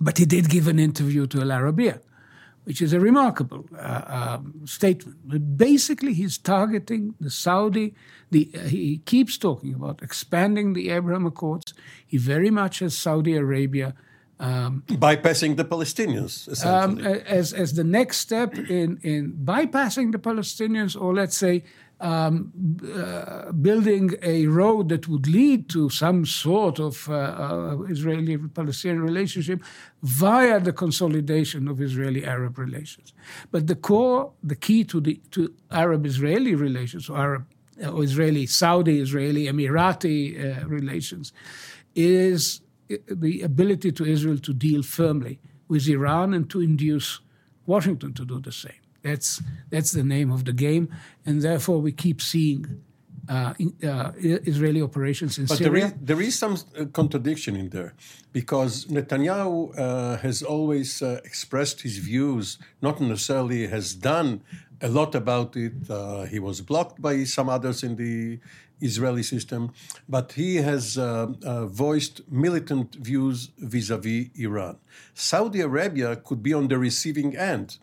But 0.01 0.19
he 0.19 0.25
did 0.25 0.49
give 0.49 0.69
an 0.69 0.79
interview 0.79 1.27
to 1.29 1.41
Al 1.41 1.49
Arabiya, 1.49 2.01
which 2.65 2.83
is 2.83 2.93
a 2.93 3.01
remarkable 3.01 3.65
uh, 3.79 4.03
um, 4.07 4.63
statement. 4.65 5.19
But 5.25 5.57
basically, 5.57 6.15
he's 6.15 6.39
targeting 6.39 7.15
the 7.21 7.31
Saudi. 7.31 7.95
The, 8.31 8.51
uh, 8.55 8.59
he 8.61 8.99
keeps 8.99 9.39
talking 9.39 9.75
about 9.75 10.03
expanding 10.03 10.73
the 10.73 10.91
Abraham 10.91 11.27
Accords. 11.27 11.75
He 12.07 12.19
very 12.19 12.51
much 12.51 12.81
has 12.81 12.97
Saudi 12.97 13.37
Arabia 13.37 13.95
um, 14.41 14.83
bypassing 14.89 15.57
the 15.57 15.65
Palestinians, 15.65 16.65
um, 16.67 16.99
as, 16.99 17.53
as 17.53 17.75
the 17.75 17.85
next 17.85 18.17
step 18.19 18.55
in, 18.55 18.99
in 19.03 19.33
bypassing 19.45 20.11
the 20.13 20.19
Palestinians, 20.19 21.01
or 21.01 21.15
let's 21.15 21.37
say 21.37 21.63
um, 22.01 22.53
uh, 22.95 23.53
building 23.53 24.11
a 24.23 24.47
road 24.47 24.89
that 24.89 25.09
would 25.09 25.27
lead 25.27 25.69
to 25.71 25.89
some 25.89 26.27
sort 26.27 26.79
of 26.79 27.09
uh, 27.09 27.13
uh, 27.15 27.83
Israeli 27.89 28.37
Palestinian 28.37 29.03
relationship 29.03 29.63
via 30.03 30.61
the 30.61 30.73
consolidation 30.73 31.69
of 31.69 31.81
Israeli 31.81 32.25
Arab 32.25 32.59
relations. 32.59 33.13
But 33.51 33.69
the 33.69 33.77
core, 33.77 34.33
the 34.43 34.57
key 34.57 34.85
to 34.85 35.01
the 35.01 35.21
to 35.31 35.55
Arab 35.71 36.05
Israeli 36.05 36.55
relations, 36.55 37.09
or 37.09 37.19
Arab 37.19 37.47
or 37.93 38.03
Israeli 38.05 38.47
Saudi 38.47 39.01
Israeli 39.01 39.47
Emirati 39.47 40.19
uh, 40.39 40.67
relations, 40.67 41.33
is 41.95 42.61
the 43.09 43.43
ability 43.43 43.93
to 43.93 44.05
Israel 44.05 44.39
to 44.39 44.53
deal 44.53 44.83
firmly 44.83 45.39
with 45.69 45.89
Iran 45.89 46.35
and 46.35 46.51
to 46.51 46.61
induce 46.61 47.21
Washington 47.67 48.13
to 48.15 48.25
do 48.25 48.41
the 48.41 48.53
same. 48.53 48.84
That's 49.05 49.43
that's 49.71 49.93
the 49.93 50.03
name 50.03 50.31
of 50.33 50.41
the 50.49 50.55
game, 50.67 50.89
and 51.27 51.43
therefore 51.43 51.79
we 51.87 51.93
keep 51.93 52.19
seeing 52.23 52.61
uh, 53.29 53.53
uh, 53.83 54.13
Israeli 54.19 54.83
operations 54.83 55.39
in 55.39 55.45
but 55.45 55.59
Syria. 55.59 55.71
But 55.71 55.77
there 55.77 55.87
is, 55.87 55.93
there 56.09 56.23
is 56.29 56.39
some 56.39 56.55
uh, 56.57 56.87
contradiction 56.87 57.55
in 57.57 57.69
there 57.69 57.93
because 58.33 58.87
Netanyahu 58.87 59.79
uh, 59.79 60.17
has 60.19 60.43
always 60.43 61.03
uh, 61.03 61.21
expressed 61.25 61.83
his 61.83 61.99
views, 61.99 62.59
not 62.81 63.01
necessarily 63.01 63.67
has 63.67 63.95
done 63.95 64.43
a 64.81 64.89
lot 64.89 65.15
about 65.15 65.57
it. 65.57 65.75
Uh, 65.89 66.25
he 66.25 66.39
was 66.39 66.61
blocked 66.61 67.01
by 67.01 67.25
some 67.25 67.49
others 67.49 67.83
in 67.83 67.97
the 67.97 68.39
Israeli 68.81 69.23
system, 69.23 69.73
but 70.09 70.33
he 70.33 70.57
has 70.57 70.99
uh, 70.99 71.29
uh, 71.45 71.67
voiced 71.67 72.21
militant 72.31 72.95
views 72.97 73.51
vis 73.59 73.91
a 73.91 73.99
vis 73.99 74.29
Iran. 74.35 74.79
Saudi 75.15 75.61
Arabia 75.61 76.17
could 76.17 76.43
be 76.43 76.53
on 76.53 76.69
the 76.69 76.79
receiving 76.79 77.37
end 77.37 77.79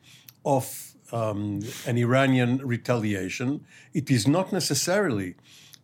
of 0.46 0.91
um, 1.12 1.62
an 1.86 1.98
Iranian 1.98 2.58
retaliation. 2.66 3.66
It 3.94 4.10
is 4.10 4.28
not 4.28 4.52
necessarily 4.52 5.36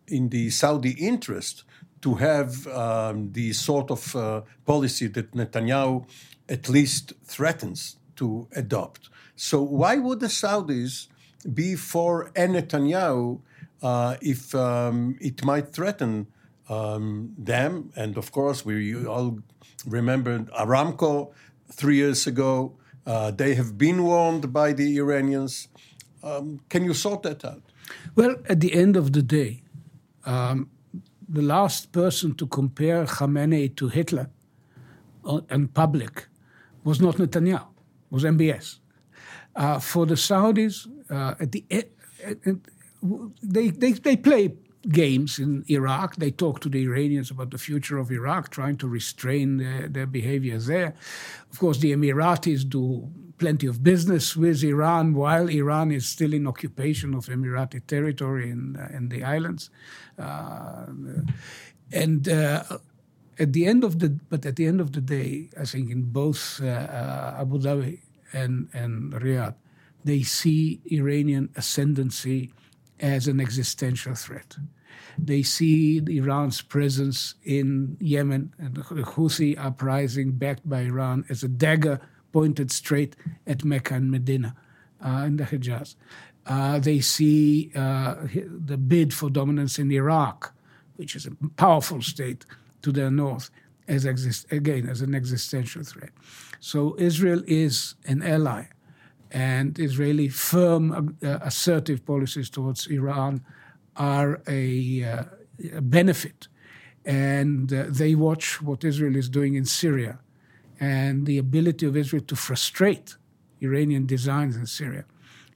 in 0.06 0.30
the 0.30 0.50
Saudi 0.50 0.92
interest 0.92 1.64
to 2.00 2.14
have 2.14 2.66
um, 2.68 3.32
the 3.32 3.52
sort 3.52 3.90
of 3.90 4.14
uh, 4.14 4.42
policy 4.64 5.08
that 5.08 5.32
Netanyahu 5.32 6.06
at 6.48 6.68
least 6.68 7.12
threatens 7.24 7.96
to 8.16 8.48
adopt. 8.54 9.10
So, 9.36 9.62
why 9.62 9.96
would 9.96 10.20
the 10.20 10.26
Saudis 10.26 11.08
be 11.54 11.76
for 11.76 12.28
a 12.34 12.46
Netanyahu 12.46 13.40
uh, 13.82 14.16
if 14.20 14.54
um, 14.54 15.16
it 15.20 15.44
might 15.44 15.72
threaten 15.72 16.26
um, 16.68 17.34
them. 17.38 17.92
And 17.96 18.16
of 18.16 18.32
course, 18.32 18.64
we 18.64 19.06
all 19.06 19.38
remember 19.86 20.40
Aramco 20.58 21.32
three 21.70 21.96
years 21.96 22.26
ago. 22.26 22.74
Uh, 23.06 23.30
they 23.30 23.54
have 23.54 23.78
been 23.78 24.02
warned 24.04 24.52
by 24.52 24.72
the 24.72 24.98
Iranians. 24.98 25.68
Um, 26.22 26.60
can 26.68 26.84
you 26.84 26.94
sort 26.94 27.22
that 27.22 27.44
out? 27.44 27.62
Well, 28.14 28.36
at 28.48 28.60
the 28.60 28.74
end 28.74 28.96
of 28.96 29.12
the 29.12 29.22
day, 29.22 29.62
um, 30.24 30.70
the 31.28 31.42
last 31.42 31.92
person 31.92 32.34
to 32.34 32.46
compare 32.46 33.04
Khamenei 33.04 33.74
to 33.76 33.88
Hitler 33.88 34.30
in 35.50 35.68
public 35.68 36.26
was 36.84 37.00
not 37.00 37.16
Netanyahu, 37.16 37.66
was 38.10 38.24
MBS. 38.24 38.78
Uh, 39.54 39.78
for 39.78 40.06
the 40.06 40.14
Saudis, 40.14 40.86
uh, 41.10 41.34
at 41.40 41.52
the 41.52 41.64
they, 43.42 43.68
they, 43.68 43.92
they 43.92 44.16
play 44.16 44.54
games 44.88 45.38
in 45.38 45.64
Iraq. 45.68 46.16
They 46.16 46.30
talk 46.30 46.60
to 46.60 46.68
the 46.68 46.82
Iranians 46.84 47.30
about 47.30 47.50
the 47.50 47.58
future 47.58 47.98
of 47.98 48.10
Iraq, 48.10 48.50
trying 48.50 48.76
to 48.78 48.88
restrain 48.88 49.58
their, 49.58 49.88
their 49.88 50.06
behavior 50.06 50.58
there. 50.58 50.94
Of 51.50 51.58
course, 51.58 51.78
the 51.78 51.92
Emiratis 51.92 52.68
do 52.68 53.10
plenty 53.38 53.66
of 53.66 53.82
business 53.82 54.36
with 54.36 54.62
Iran 54.64 55.14
while 55.14 55.48
Iran 55.48 55.92
is 55.92 56.06
still 56.06 56.32
in 56.34 56.46
occupation 56.46 57.14
of 57.14 57.26
Emirati 57.26 57.86
territory 57.86 58.50
in, 58.50 58.76
in 58.92 59.08
the 59.08 59.24
islands. 59.24 59.70
Uh, 60.18 60.86
and 61.92 62.28
uh, 62.28 62.62
at 63.38 63.52
the 63.52 63.66
end 63.66 63.84
of 63.84 64.00
the 64.00 64.10
but 64.28 64.44
at 64.44 64.56
the 64.56 64.66
end 64.66 64.80
of 64.80 64.92
the 64.92 65.00
day, 65.00 65.48
I 65.58 65.64
think 65.64 65.90
in 65.90 66.02
both 66.02 66.60
uh, 66.62 66.66
uh, 66.66 67.36
Abu 67.40 67.58
Dhabi 67.58 68.00
and 68.32 68.68
and 68.74 69.12
Riyadh, 69.12 69.54
they 70.04 70.22
see 70.22 70.80
Iranian 70.90 71.50
ascendancy 71.56 72.52
as 73.00 73.28
an 73.28 73.40
existential 73.40 74.14
threat. 74.14 74.56
They 75.18 75.42
see 75.42 76.00
Iran's 76.08 76.62
presence 76.62 77.34
in 77.44 77.96
Yemen 78.00 78.54
and 78.58 78.74
the 78.76 78.82
Houthi 78.82 79.58
uprising 79.58 80.32
backed 80.32 80.68
by 80.68 80.82
Iran 80.82 81.24
as 81.28 81.42
a 81.42 81.48
dagger 81.48 82.00
pointed 82.32 82.70
straight 82.70 83.16
at 83.46 83.64
Mecca 83.64 83.94
and 83.94 84.10
Medina 84.10 84.54
uh, 85.04 85.24
in 85.26 85.36
the 85.36 85.44
Hijaz. 85.44 85.96
Uh, 86.46 86.78
they 86.78 87.00
see 87.00 87.70
uh, 87.74 88.14
the 88.66 88.78
bid 88.78 89.12
for 89.12 89.28
dominance 89.28 89.78
in 89.78 89.90
Iraq, 89.90 90.54
which 90.96 91.14
is 91.14 91.26
a 91.26 91.32
powerful 91.56 92.00
state 92.00 92.44
to 92.82 92.92
their 92.92 93.10
north, 93.10 93.50
as 93.86 94.04
exist 94.04 94.46
again 94.52 94.88
as 94.88 95.00
an 95.02 95.14
existential 95.14 95.82
threat. 95.82 96.10
So 96.60 96.96
Israel 96.98 97.42
is 97.46 97.94
an 98.06 98.22
ally, 98.22 98.64
and 99.30 99.78
Israeli 99.78 100.28
firm, 100.28 101.16
uh, 101.22 101.38
assertive 101.42 102.04
policies 102.04 102.48
towards 102.50 102.86
Iran 102.86 103.44
are 103.96 104.40
a, 104.48 105.04
uh, 105.04 105.24
a 105.74 105.80
benefit. 105.80 106.48
And 107.04 107.72
uh, 107.72 107.84
they 107.88 108.14
watch 108.14 108.62
what 108.62 108.84
Israel 108.84 109.16
is 109.16 109.28
doing 109.28 109.54
in 109.54 109.64
Syria 109.64 110.18
and 110.80 111.26
the 111.26 111.38
ability 111.38 111.86
of 111.86 111.96
Israel 111.96 112.22
to 112.26 112.36
frustrate 112.36 113.16
Iranian 113.60 114.06
designs 114.06 114.56
in 114.56 114.66
Syria. 114.66 115.04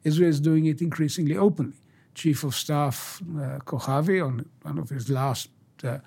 Israel 0.04 0.30
is 0.30 0.40
doing 0.40 0.66
it 0.66 0.80
increasingly 0.80 1.36
openly. 1.36 1.76
Chief 2.14 2.44
of 2.44 2.54
Staff 2.54 3.22
uh, 3.22 3.58
Kochavi, 3.60 4.24
on 4.24 4.44
one 4.62 4.78
of 4.78 4.90
his 4.90 5.08
last 5.08 5.48
uh, 5.84 5.98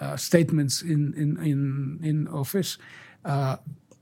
uh, 0.00 0.16
statements 0.16 0.82
in, 0.82 1.12
in, 1.14 1.36
in, 1.44 2.00
in 2.02 2.28
office, 2.28 2.78
uh, 3.24 3.56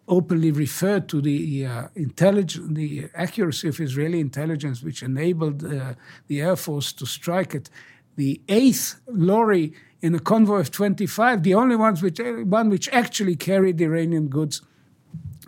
openly 0.09 0.51
referred 0.51 1.09
to 1.09 1.21
the 1.21 1.67
uh, 1.67 1.89
intelligence, 1.95 2.67
the 2.73 3.09
accuracy 3.15 3.69
of 3.69 3.79
Israeli 3.81 4.21
intelligence, 4.21 4.83
which 4.83 5.03
enabled 5.03 5.65
uh, 5.65 5.95
the 6.27 6.41
Air 6.41 6.57
Force 6.57 6.93
to 6.95 7.07
strike 7.07 7.55
at 7.55 7.69
the 8.17 8.41
eighth 8.49 9.01
lorry 9.07 9.73
in 10.01 10.15
a 10.15 10.19
convoy 10.19 10.61
of 10.61 10.71
25, 10.71 11.43
the 11.43 11.55
only 11.55 11.77
ones 11.77 12.03
which, 12.03 12.19
one 12.19 12.71
which 12.71 12.89
actually 12.89 13.37
carried 13.37 13.81
Iranian 13.81 14.29
goods 14.29 14.63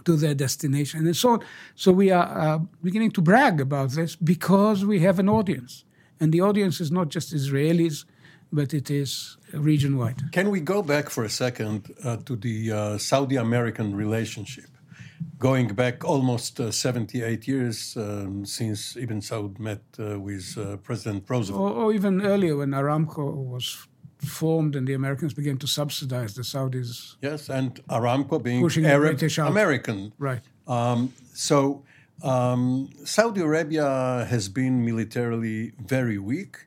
to 0.05 0.17
their 0.17 0.35
destination 0.35 1.07
and 1.07 1.17
so 1.17 1.31
on. 1.31 1.41
So 1.75 1.93
we 1.93 2.11
are 2.11 2.39
uh, 2.39 2.59
beginning 2.83 3.11
to 3.13 3.21
brag 3.21 3.61
about 3.61 3.91
this 3.91 4.17
because 4.17 4.85
we 4.85 5.01
have 5.01 5.19
an 5.19 5.29
audience. 5.29 5.85
And 6.19 6.33
the 6.33 6.41
audience 6.41 6.81
is 6.81 6.91
not 6.91 7.09
just 7.09 7.35
Israelis, 7.35 8.05
but 8.53 8.75
it 8.75 8.91
is 8.91 9.37
region 9.55 9.97
wide. 9.97 10.33
Can 10.33 10.51
we 10.51 10.61
go 10.61 10.83
back 10.83 11.11
for 11.11 11.25
a 11.25 11.29
second 11.29 11.95
uh, 12.05 12.17
to 12.27 12.37
the 12.37 12.73
uh, 12.73 12.99
Saudi 12.99 13.37
American 13.37 13.95
relationship? 13.95 14.67
Going 15.39 15.69
back 15.69 16.05
almost 16.05 16.61
uh, 16.61 16.71
78 16.71 17.49
years 17.49 17.97
um, 17.97 18.45
since 18.47 18.97
Ibn 18.97 19.21
Saud 19.21 19.59
met 19.59 19.83
uh, 19.99 20.19
with 20.19 20.57
uh, 20.59 20.77
President 20.79 21.25
Roosevelt. 21.29 21.61
Or, 21.61 21.71
or, 21.71 21.93
even 21.93 22.23
earlier 22.23 22.57
when 22.57 22.71
Aramco 22.71 23.35
was 23.35 23.87
formed 24.19 24.77
and 24.77 24.87
the 24.87 24.95
Americans 24.95 25.35
began 25.35 25.57
to 25.59 25.67
subsidize 25.67 26.35
the 26.35 26.43
Saudis. 26.43 27.17
Yes, 27.23 27.49
and 27.49 27.75
Aramco 27.89 28.43
being 28.43 28.87
Arab 28.87 29.21
American. 29.39 30.13
Right. 30.19 30.43
Um, 30.67 31.13
so 31.33 31.85
um, 32.23 32.91
Saudi 33.05 33.41
Arabia 33.41 34.27
has 34.29 34.49
been 34.49 34.85
militarily 34.85 35.73
very 35.79 36.19
weak, 36.19 36.59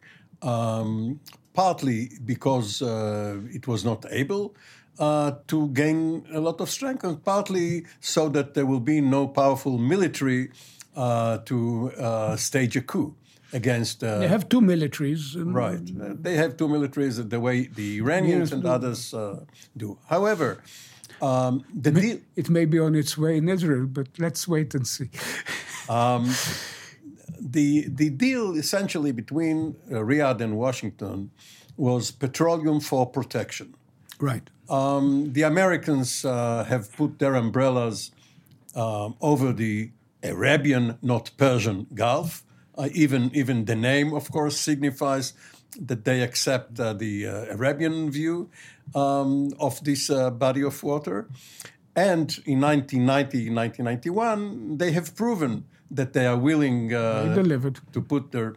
um, 0.41 1.19
partly 1.53 2.11
because 2.25 2.81
uh, 2.81 3.39
it 3.51 3.67
was 3.67 3.83
not 3.83 4.05
able. 4.09 4.55
Uh, 4.99 5.31
to 5.47 5.69
gain 5.69 6.23
a 6.31 6.39
lot 6.39 6.61
of 6.61 6.69
strength, 6.69 7.03
and 7.03 7.25
partly 7.25 7.83
so 7.99 8.29
that 8.29 8.53
there 8.53 8.67
will 8.67 8.79
be 8.79 9.01
no 9.01 9.27
powerful 9.27 9.79
military 9.79 10.51
uh, 10.95 11.39
to 11.39 11.91
uh, 11.97 12.35
stage 12.35 12.75
a 12.75 12.81
coup 12.81 13.15
against. 13.53 14.03
Uh, 14.03 14.19
they 14.19 14.27
have 14.27 14.49
two 14.49 14.61
militaries. 14.61 15.33
Right. 15.35 15.79
Uh, 15.79 16.13
they 16.19 16.35
have 16.35 16.57
two 16.57 16.67
militaries 16.67 17.27
the 17.27 17.39
way 17.39 17.67
the 17.67 17.97
Iranians 17.97 18.51
and 18.51 18.65
others 18.65 19.13
uh, 19.13 19.39
do. 19.75 19.97
However, 20.07 20.61
um, 21.21 21.63
the 21.73 21.91
may, 21.91 22.01
deal. 22.01 22.19
It 22.35 22.49
may 22.49 22.65
be 22.65 22.79
on 22.79 22.95
its 22.95 23.17
way 23.17 23.37
in 23.37 23.47
Israel, 23.47 23.85
but 23.85 24.07
let's 24.19 24.47
wait 24.47 24.75
and 24.75 24.85
see. 24.85 25.09
um, 25.89 26.33
the, 27.53 27.87
the 27.87 28.09
deal 28.09 28.55
essentially 28.55 29.11
between 29.11 29.75
uh, 29.89 29.95
Riyadh 29.95 30.41
and 30.41 30.57
Washington 30.57 31.31
was 31.77 32.11
petroleum 32.11 32.79
for 32.79 33.05
protection. 33.05 33.75
Right. 34.19 34.49
Um, 34.69 35.33
the 35.33 35.43
Americans 35.43 36.25
uh, 36.25 36.63
have 36.65 36.91
put 36.93 37.19
their 37.19 37.35
umbrellas 37.35 38.11
um, 38.75 39.15
over 39.21 39.53
the 39.53 39.91
Arabian, 40.23 40.97
not 41.01 41.31
Persian 41.37 41.87
Gulf. 41.93 42.43
Uh, 42.75 42.89
even 42.93 43.29
even 43.33 43.65
the 43.65 43.75
name, 43.75 44.13
of 44.13 44.31
course, 44.31 44.57
signifies 44.57 45.33
that 45.79 46.05
they 46.05 46.21
accept 46.21 46.79
uh, 46.79 46.93
the 46.93 47.27
uh, 47.27 47.53
Arabian 47.53 48.09
view 48.09 48.49
um, 48.95 49.51
of 49.59 49.83
this 49.83 50.09
uh, 50.09 50.31
body 50.31 50.63
of 50.63 50.81
water. 50.83 51.27
And 51.95 52.35
in 52.45 52.61
1990, 52.61 53.49
1991, 53.51 54.77
they 54.77 54.91
have 54.91 55.15
proven 55.15 55.65
that 55.95 56.13
they 56.13 56.25
are 56.25 56.37
willing 56.37 56.93
uh, 56.93 57.35
to 57.91 58.01
put 58.01 58.31
their 58.31 58.55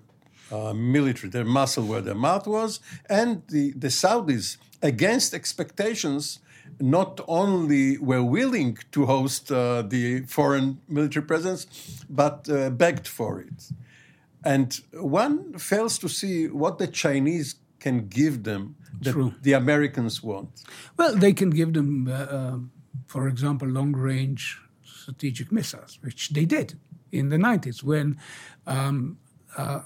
uh, 0.51 0.73
military, 0.73 1.29
their 1.29 1.45
muscle 1.45 1.85
where 1.85 2.01
their 2.01 2.15
mouth 2.15 2.47
was. 2.47 2.81
And 3.09 3.43
the, 3.49 3.73
the 3.73 3.89
Saudis, 3.89 4.57
against 4.83 5.35
expectations, 5.35 6.41
not 6.81 7.21
only 7.27 7.99
were 7.99 8.23
willing 8.23 8.79
to 8.93 9.07
host 9.07 9.51
uh, 9.51 9.83
the 9.83 10.21
foreign 10.23 10.81
military 10.89 11.25
presence, 11.25 11.67
but 12.09 12.49
uh, 12.49 12.71
begged 12.71 13.09
for 13.09 13.41
it. 13.41 13.71
And 14.45 14.81
one 14.93 15.59
fails 15.59 15.99
to 15.99 16.09
see 16.09 16.49
what 16.49 16.79
the 16.79 16.87
Chinese 16.87 17.57
can 17.81 18.09
give 18.09 18.45
them 18.45 18.77
that 19.01 19.13
True. 19.13 19.35
the 19.43 19.53
Americans 19.53 20.23
want. 20.23 20.63
Well, 20.97 21.17
they 21.17 21.33
can 21.33 21.51
give 21.51 21.73
them, 21.73 22.09
uh, 22.09 22.13
uh, 22.13 22.59
for 23.07 23.29
example, 23.29 23.69
long 23.69 23.93
range 23.93 24.61
strategic 24.85 25.53
missiles, 25.53 25.99
which 26.03 26.31
they 26.31 26.45
did 26.45 26.79
in 27.13 27.29
the 27.29 27.37
90s 27.37 27.83
when. 27.83 28.19
Um, 28.67 29.19
uh, 29.57 29.81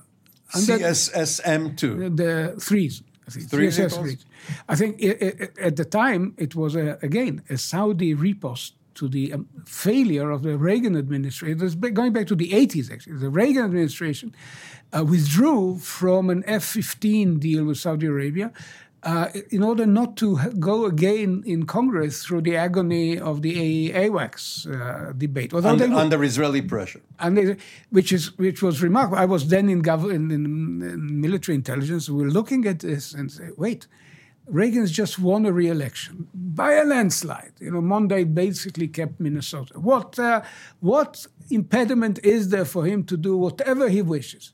CSSM2. 0.53 2.17
The 2.17 2.61
threes. 2.61 3.03
I 3.27 3.31
think. 3.31 3.49
Three 3.49 3.69
CSS 3.69 4.25
I 4.69 4.75
think 4.75 5.01
it, 5.01 5.23
it, 5.23 5.59
at 5.59 5.77
the 5.77 5.85
time 5.85 6.35
it 6.39 6.57
was, 6.57 6.75
a, 6.75 6.99
again, 7.03 7.43
a 7.49 7.57
Saudi 7.57 8.15
riposte 8.15 8.75
to 8.95 9.09
the 9.09 9.33
um, 9.33 9.49
failure 9.65 10.31
of 10.31 10.43
the 10.43 10.59
Reagan 10.59 10.97
administration, 10.97 11.57
going 11.95 12.13
back 12.13 12.27
to 12.27 12.35
the 12.35 12.51
80s 12.51 12.91
actually, 12.93 13.17
the 13.19 13.31
Reagan 13.31 13.65
administration 13.65 14.35
uh, 14.93 15.05
withdrew 15.05 15.79
from 15.79 16.31
an 16.31 16.43
F 16.47 16.65
15 16.65 17.39
deal 17.39 17.65
with 17.65 17.79
Saudi 17.79 18.07
Arabia. 18.07 18.53
Uh, 19.03 19.29
in 19.49 19.63
order 19.63 19.87
not 19.87 20.15
to 20.15 20.37
go 20.59 20.85
again 20.85 21.43
in 21.47 21.65
Congress 21.65 22.23
through 22.23 22.43
the 22.43 22.55
agony 22.55 23.19
of 23.19 23.41
the 23.41 23.91
AWACS 23.93 24.67
uh, 24.67 25.13
debate, 25.13 25.55
under, 25.55 25.87
under, 25.87 26.23
Israeli 26.23 26.61
pressure, 26.61 27.01
and 27.19 27.57
which 27.89 28.13
is 28.13 28.37
which 28.37 28.63
was 28.63 28.83
remarkable. 28.83 29.17
I 29.17 29.25
was 29.25 29.49
then 29.49 29.71
in, 29.71 29.83
gov- 29.83 30.15
in, 30.15 30.31
in, 30.31 30.45
in 30.83 31.19
military 31.19 31.55
intelligence. 31.55 32.11
We 32.11 32.23
were 32.25 32.31
looking 32.31 32.67
at 32.67 32.81
this 32.81 33.15
and 33.15 33.33
say, 33.33 33.49
wait, 33.57 33.87
Reagan's 34.47 34.91
just 34.91 35.19
won 35.19 35.47
a 35.47 35.53
re-election 35.53 36.29
by 36.35 36.73
a 36.73 36.85
landslide. 36.85 37.53
You 37.59 37.71
know, 37.71 37.81
Mondale 37.81 38.35
basically 38.35 38.89
kept 38.89 39.19
Minnesota. 39.19 39.81
What 39.81 40.19
uh, 40.19 40.43
what 40.81 41.27
impediment 41.49 42.19
is 42.23 42.51
there 42.51 42.67
for 42.67 42.85
him 42.85 43.05
to 43.05 43.17
do 43.17 43.35
whatever 43.35 43.89
he 43.89 44.03
wishes? 44.03 44.53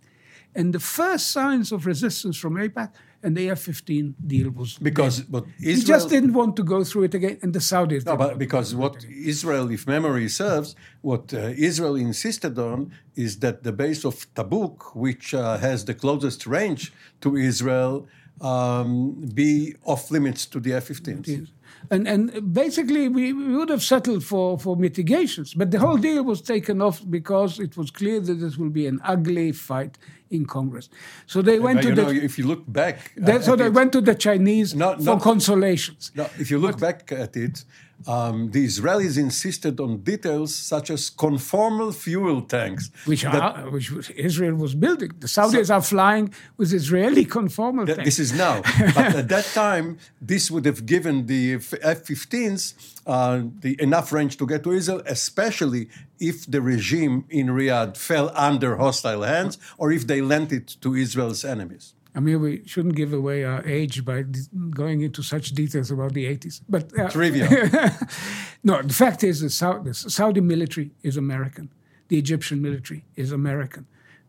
And 0.54 0.72
the 0.72 0.80
first 0.80 1.32
signs 1.32 1.72
of 1.72 1.84
resistance 1.84 2.36
from 2.36 2.54
AIPAC 2.54 2.92
and 3.22 3.36
the 3.36 3.50
F-15 3.50 4.14
deal 4.26 4.50
was 4.50 4.78
because 4.78 5.20
but 5.20 5.44
Israel, 5.58 5.76
he 5.76 5.82
just 5.82 6.08
didn't 6.08 6.32
want 6.32 6.56
to 6.56 6.62
go 6.62 6.84
through 6.84 7.04
it 7.04 7.14
again, 7.14 7.38
and 7.42 7.52
the 7.52 7.58
Saudis. 7.58 8.04
No, 8.06 8.16
but 8.16 8.38
because 8.38 8.74
what 8.74 9.04
Israel, 9.04 9.70
if 9.70 9.86
memory 9.86 10.28
serves, 10.28 10.74
what 11.02 11.32
uh, 11.32 11.52
Israel 11.70 11.96
insisted 11.96 12.58
on 12.58 12.92
is 13.14 13.38
that 13.40 13.62
the 13.62 13.72
base 13.72 14.04
of 14.04 14.32
Tabuk, 14.34 14.94
which 14.94 15.34
uh, 15.34 15.58
has 15.58 15.84
the 15.84 15.94
closest 15.94 16.46
range 16.46 16.92
to 17.20 17.36
Israel, 17.36 18.06
um, 18.40 19.12
be 19.34 19.74
off 19.84 20.10
limits 20.10 20.46
to 20.46 20.60
the 20.60 20.74
F-15s. 20.74 21.50
And, 21.90 22.08
and 22.08 22.52
basically, 22.52 23.08
we, 23.08 23.32
we 23.32 23.54
would 23.56 23.68
have 23.68 23.82
settled 23.82 24.24
for, 24.24 24.58
for 24.58 24.76
mitigations. 24.76 25.54
But 25.54 25.70
the 25.70 25.78
whole 25.78 25.96
deal 25.96 26.24
was 26.24 26.40
taken 26.42 26.82
off 26.82 27.00
because 27.08 27.60
it 27.60 27.76
was 27.76 27.90
clear 27.90 28.18
that 28.20 28.34
this 28.34 28.56
will 28.56 28.70
be 28.70 28.86
an 28.86 29.00
ugly 29.04 29.52
fight 29.52 29.96
in 30.30 30.46
Congress. 30.46 30.88
So 31.26 31.42
they 31.42 31.60
went 31.60 31.78
But, 31.78 31.82
to 31.82 31.88
you 31.90 31.94
the. 31.94 32.02
know, 32.02 32.08
if 32.10 32.38
you 32.38 32.46
look 32.46 32.64
back, 32.66 33.12
they- 33.16 33.40
so 33.40 33.54
they 33.56 33.68
went 33.70 33.92
to 33.92 34.00
the 34.00 34.14
Chinese 34.14 34.74
No, 34.74 34.96
for 34.96 35.02
no. 35.02 35.18
consolations. 35.18 36.10
No, 36.16 36.24
if 36.38 36.50
you 36.50 36.58
look 36.58 36.78
back 36.80 37.12
at 37.12 37.36
it, 37.36 37.64
um, 38.06 38.50
the 38.50 38.64
Israelis 38.66 39.16
insisted 39.18 39.80
on 39.80 39.98
details 39.98 40.54
such 40.54 40.90
as 40.90 41.10
conformal 41.10 41.94
fuel 41.94 42.42
tanks. 42.42 42.90
which 43.04 43.24
are, 43.24 43.70
which 43.70 44.10
Israel 44.10 44.54
was 44.54 44.74
building. 44.74 45.10
The 45.18 45.26
Saudis 45.26 45.74
are 45.74 45.82
flying 45.82 46.32
with 46.56 46.72
Israeli 46.72 47.24
conformal 47.24 47.86
that 47.86 47.96
tanks. 47.96 48.08
this 48.08 48.18
is 48.18 48.32
now. 48.32 48.62
but 48.94 49.14
at 49.22 49.28
that 49.28 49.44
time, 49.64 49.98
this 50.20 50.50
would 50.50 50.64
have 50.66 50.86
given 50.86 51.26
the 51.26 51.54
F-15s 51.54 52.74
uh, 53.06 53.42
the 53.60 53.80
enough 53.80 54.12
range 54.12 54.36
to 54.36 54.46
get 54.46 54.64
to 54.64 54.72
Israel, 54.72 55.02
especially 55.06 55.88
if 56.18 56.36
the 56.50 56.60
regime 56.60 57.24
in 57.30 57.46
Riyadh 57.48 57.96
fell 57.96 58.32
under 58.34 58.76
hostile 58.76 59.22
hands 59.22 59.58
or 59.78 59.92
if 59.92 60.06
they 60.06 60.20
lent 60.20 60.52
it 60.52 60.76
to 60.80 60.94
Israel's 60.94 61.44
enemies. 61.44 61.94
I 62.16 62.20
mean, 62.20 62.40
we 62.40 62.62
shouldn't 62.66 62.96
give 62.96 63.12
away 63.12 63.44
our 63.44 63.62
age 63.66 64.02
by 64.04 64.24
going 64.70 65.02
into 65.02 65.22
such 65.22 65.50
details 65.50 65.90
about 65.90 66.14
the 66.14 66.24
80s. 66.24 66.62
But 66.66 66.84
uh, 66.98 67.10
Trivia. 67.10 67.46
no, 68.64 68.80
the 68.82 68.94
fact 68.94 69.22
is 69.22 69.42
the 69.42 69.50
Saudi, 69.50 69.90
the 69.90 69.94
Saudi 69.94 70.40
military 70.40 70.92
is 71.02 71.16
American. 71.18 71.68
The 72.08 72.16
Egyptian 72.18 72.62
military 72.62 73.04
is 73.16 73.32
American. 73.32 73.86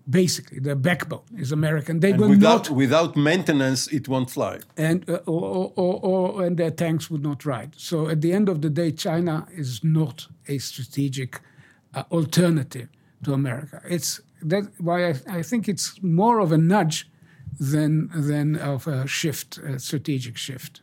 Basically, 0.10 0.60
their 0.60 0.76
backbone 0.76 1.24
is 1.38 1.52
American. 1.52 2.00
They 2.02 2.12
And 2.12 2.20
will 2.22 2.30
without, 2.30 2.70
not, 2.70 2.78
without 2.78 3.16
maintenance, 3.16 3.88
it 3.88 4.08
won't 4.08 4.30
fly. 4.32 4.60
and 4.78 5.10
uh, 5.10 5.20
or, 5.26 5.72
or, 5.76 5.94
or 6.10 6.44
and 6.46 6.58
their 6.58 6.72
tanks 6.72 7.10
would 7.12 7.24
not 7.24 7.46
ride. 7.46 7.72
So 7.78 8.10
at 8.10 8.20
the 8.22 8.32
end 8.34 8.48
of 8.50 8.62
the 8.62 8.70
day, 8.70 8.92
China 8.92 9.48
is 9.56 9.82
not 9.84 10.28
a 10.48 10.58
strategic 10.60 11.42
uh, 11.94 12.04
alternative 12.12 12.88
to 13.24 13.34
America. 13.34 13.82
It's 13.90 14.22
that 14.42 14.66
why 14.80 15.10
I, 15.10 15.14
I 15.40 15.42
think 15.42 15.68
it's 15.68 16.02
more 16.02 16.40
of 16.40 16.52
a 16.52 16.58
nudge 16.58 17.10
than 17.60 18.10
than 18.14 18.56
of 18.56 18.88
a 18.88 19.08
shift, 19.08 19.58
a 19.58 19.80
strategic 19.80 20.38
shift. 20.38 20.82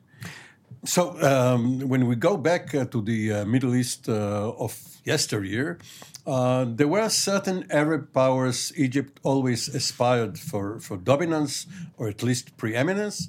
So 0.85 1.19
um, 1.23 1.81
when 1.89 2.07
we 2.07 2.15
go 2.15 2.37
back 2.37 2.75
uh, 2.75 2.85
to 2.87 3.01
the 3.01 3.33
uh, 3.33 3.45
Middle 3.47 3.75
East 3.75 4.07
uh, 4.07 4.53
of 4.59 4.79
yesteryear, 5.05 5.79
uh, 6.27 6.67
there 6.69 6.89
were 6.89 7.09
certain 7.09 7.67
Arab 7.71 8.13
powers 8.13 8.71
Egypt 8.77 9.19
always 9.23 9.69
aspired 9.75 10.39
for, 10.39 10.79
for 10.81 10.99
dominance 10.99 11.67
or 11.97 12.09
at 12.09 12.23
least 12.23 12.57
preeminence. 12.59 13.29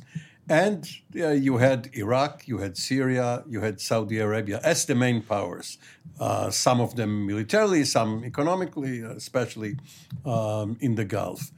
And 0.49 0.88
uh, 1.15 1.29
you 1.29 1.58
had 1.58 1.89
Iraq, 1.93 2.47
you 2.47 2.60
had 2.60 2.77
Syria, 2.77 3.43
you 3.47 3.62
had 3.62 3.79
Saudi 3.79 4.19
Arabia 4.19 4.60
as 4.63 4.86
the 4.86 4.95
main 4.95 5.21
powers. 5.21 5.77
Uh, 6.19 6.49
some 6.51 6.81
of 6.81 6.95
them 6.95 7.25
militarily, 7.25 7.84
some 7.86 8.23
economically, 8.23 8.99
especially 8.99 9.77
um, 10.25 10.77
in 10.81 10.95
the 10.95 11.05
Gulf. 11.05 11.51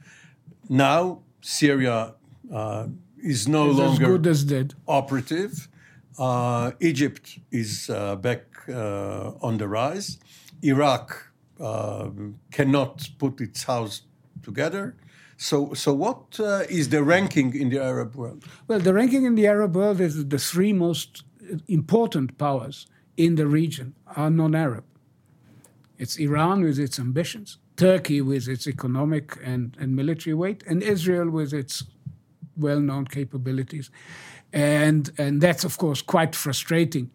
Now, 0.68 1.22
Syria 1.40 2.14
uh, 2.52 2.86
is 3.22 3.48
no 3.48 3.70
as 3.70 3.76
longer 3.76 4.06
good 4.06 4.26
as 4.26 4.44
dead. 4.44 4.74
operative. 4.86 5.68
Uh, 6.18 6.72
Egypt 6.80 7.38
is 7.52 7.90
uh, 7.90 8.16
back 8.16 8.42
uh, 8.68 9.32
on 9.40 9.58
the 9.58 9.68
rise. 9.68 10.18
Iraq 10.62 11.32
uh, 11.60 12.10
cannot 12.50 13.08
put 13.18 13.40
its 13.40 13.64
house 13.64 14.02
together. 14.42 14.96
So, 15.36 15.72
so 15.74 15.94
what 15.94 16.40
uh, 16.40 16.64
is 16.68 16.88
the 16.88 17.04
ranking 17.04 17.54
in 17.54 17.70
the 17.70 17.80
Arab 17.80 18.16
world? 18.16 18.44
Well, 18.66 18.80
the 18.80 18.92
ranking 18.92 19.24
in 19.24 19.36
the 19.36 19.46
Arab 19.46 19.76
world 19.76 20.00
is 20.00 20.26
the 20.26 20.38
three 20.38 20.72
most 20.72 21.22
important 21.68 22.36
powers 22.38 22.86
in 23.16 23.36
the 23.36 23.46
region 23.46 23.94
are 24.16 24.30
non-Arab. 24.30 24.84
It's 25.96 26.16
Iran 26.16 26.62
with 26.62 26.78
its 26.78 26.98
ambitions, 26.98 27.58
Turkey 27.78 28.20
with 28.20 28.48
its 28.48 28.66
economic 28.66 29.24
and, 29.50 29.76
and 29.80 29.88
military 29.94 30.34
weight, 30.34 30.60
and 30.68 30.82
Israel 30.82 31.30
with 31.30 31.52
its 31.54 31.84
well-known 32.56 33.06
capabilities. 33.06 33.90
And, 34.52 35.10
and 35.16 35.40
that's, 35.40 35.64
of 35.64 35.78
course, 35.78 36.02
quite 36.02 36.34
frustrating 36.34 37.10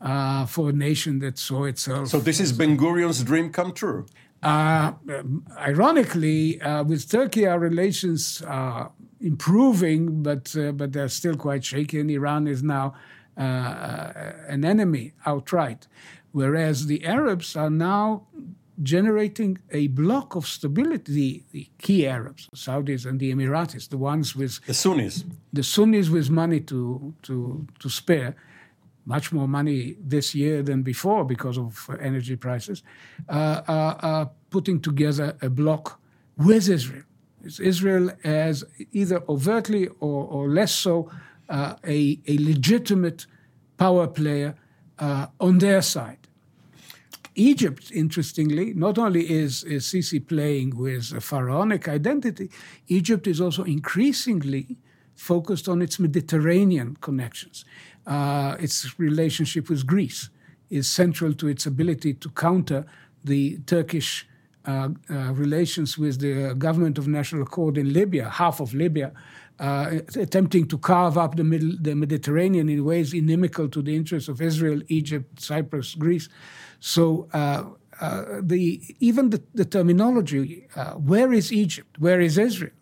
uh, 0.00 0.44
for 0.46 0.70
a 0.70 0.72
nation 0.72 1.20
that 1.20 1.38
saw 1.38 1.64
itself. 1.64 2.08
So 2.08 2.20
this 2.20 2.40
is 2.40 2.52
Ben 2.52 2.76
Gurion's 2.76 3.22
dream 3.22 3.50
come 3.50 3.72
true. 3.72 4.06
Uh, 4.42 4.92
um, 5.08 5.44
ironically, 5.56 6.60
uh, 6.60 6.84
with 6.84 7.08
Turkey, 7.10 7.46
our 7.46 7.58
relations 7.58 8.42
are 8.46 8.92
improving, 9.20 10.22
but 10.22 10.54
uh, 10.56 10.70
but 10.72 10.92
they're 10.92 11.08
still 11.20 11.36
quite 11.36 11.64
shaky. 11.64 11.98
And 12.00 12.10
Iran 12.10 12.46
is 12.46 12.62
now 12.62 12.94
uh, 13.36 14.12
an 14.54 14.64
enemy 14.64 15.12
outright, 15.26 15.88
whereas 16.30 16.86
the 16.86 17.04
Arabs 17.04 17.56
are 17.56 17.70
now 17.70 18.28
generating 18.82 19.58
a 19.70 19.88
block 19.88 20.34
of 20.36 20.46
stability. 20.46 21.12
The, 21.12 21.42
the 21.52 21.68
key 21.78 22.06
Arabs, 22.06 22.48
the 22.50 22.56
Saudis 22.56 23.06
and 23.06 23.18
the 23.20 23.32
Emiratis, 23.32 23.88
the 23.88 23.98
ones 23.98 24.36
with 24.36 24.60
The 24.66 24.74
Sunnis. 24.74 25.24
the 25.52 25.62
Sunnis 25.62 26.08
with 26.10 26.30
money 26.30 26.60
to 26.60 27.14
to 27.22 27.66
to 27.78 27.88
spare, 27.88 28.36
much 29.04 29.32
more 29.32 29.48
money 29.48 29.96
this 30.00 30.34
year 30.34 30.62
than 30.62 30.82
before 30.82 31.24
because 31.24 31.58
of 31.58 31.88
energy 32.00 32.36
prices, 32.36 32.82
uh, 33.28 33.62
are, 33.66 33.96
are 34.02 34.30
putting 34.50 34.80
together 34.80 35.36
a 35.42 35.48
block 35.48 36.00
with 36.36 36.68
Israel. 36.68 37.04
It's 37.42 37.60
Israel 37.60 38.10
as 38.24 38.64
either 38.92 39.22
overtly 39.28 39.88
or, 40.00 40.24
or 40.24 40.48
less 40.48 40.72
so 40.72 41.10
uh, 41.48 41.74
a, 41.86 42.18
a 42.26 42.36
legitimate 42.38 43.26
power 43.78 44.06
player 44.06 44.54
uh, 44.98 45.26
on 45.40 45.58
their 45.58 45.80
side. 45.82 46.27
Egypt, 47.38 47.92
interestingly, 47.92 48.74
not 48.74 48.98
only 48.98 49.30
is, 49.30 49.62
is 49.62 49.84
Sisi 49.84 50.18
playing 50.26 50.76
with 50.76 51.12
a 51.12 51.20
pharaonic 51.20 51.86
identity, 51.86 52.50
Egypt 52.88 53.28
is 53.28 53.40
also 53.40 53.62
increasingly 53.62 54.76
focused 55.14 55.68
on 55.68 55.80
its 55.80 56.00
Mediterranean 56.00 56.96
connections. 57.00 57.64
Uh, 58.08 58.56
its 58.58 58.98
relationship 58.98 59.68
with 59.68 59.86
Greece 59.86 60.30
is 60.68 60.90
central 60.90 61.32
to 61.34 61.46
its 61.46 61.64
ability 61.64 62.14
to 62.14 62.28
counter 62.30 62.84
the 63.22 63.58
Turkish 63.66 64.26
uh, 64.64 64.88
uh, 65.08 65.32
relations 65.32 65.96
with 65.96 66.18
the 66.20 66.54
government 66.58 66.98
of 66.98 67.06
national 67.06 67.42
accord 67.42 67.78
in 67.78 67.92
Libya, 67.92 68.28
half 68.28 68.58
of 68.60 68.74
Libya, 68.74 69.12
uh, 69.58 69.98
attempting 70.14 70.66
to 70.68 70.78
carve 70.78 71.18
up 71.18 71.36
the, 71.36 71.44
middle, 71.44 71.72
the 71.80 71.94
Mediterranean 71.94 72.68
in 72.68 72.84
ways 72.84 73.12
inimical 73.12 73.68
to 73.68 73.82
the 73.82 73.94
interests 73.96 74.28
of 74.28 74.40
Israel, 74.40 74.80
Egypt, 74.88 75.40
Cyprus, 75.40 75.94
Greece. 75.94 76.28
So 76.80 77.28
uh, 77.32 77.64
uh, 78.00 78.24
the 78.40 78.80
even 79.00 79.30
the, 79.30 79.42
the 79.54 79.64
terminology, 79.64 80.68
uh, 80.76 80.92
where 80.92 81.32
is 81.32 81.52
Egypt, 81.52 81.98
where 81.98 82.20
is 82.20 82.38
Israel, 82.38 82.72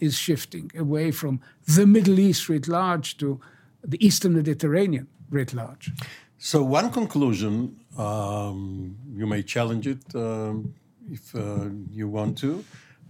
is 0.00 0.16
shifting 0.16 0.70
away 0.76 1.10
from 1.10 1.40
the 1.66 1.86
Middle 1.86 2.18
East 2.18 2.48
writ 2.48 2.66
large 2.66 3.18
to 3.18 3.40
the 3.84 4.04
Eastern 4.04 4.34
Mediterranean 4.34 5.06
writ 5.30 5.52
large. 5.52 5.92
So 6.38 6.62
one 6.62 6.90
conclusion, 6.90 7.76
um, 7.98 8.96
you 9.14 9.26
may 9.26 9.42
challenge 9.42 9.86
it 9.86 10.02
um, 10.14 10.74
if 11.10 11.34
uh, 11.34 11.68
you 11.90 12.08
want 12.08 12.38
to, 12.38 12.64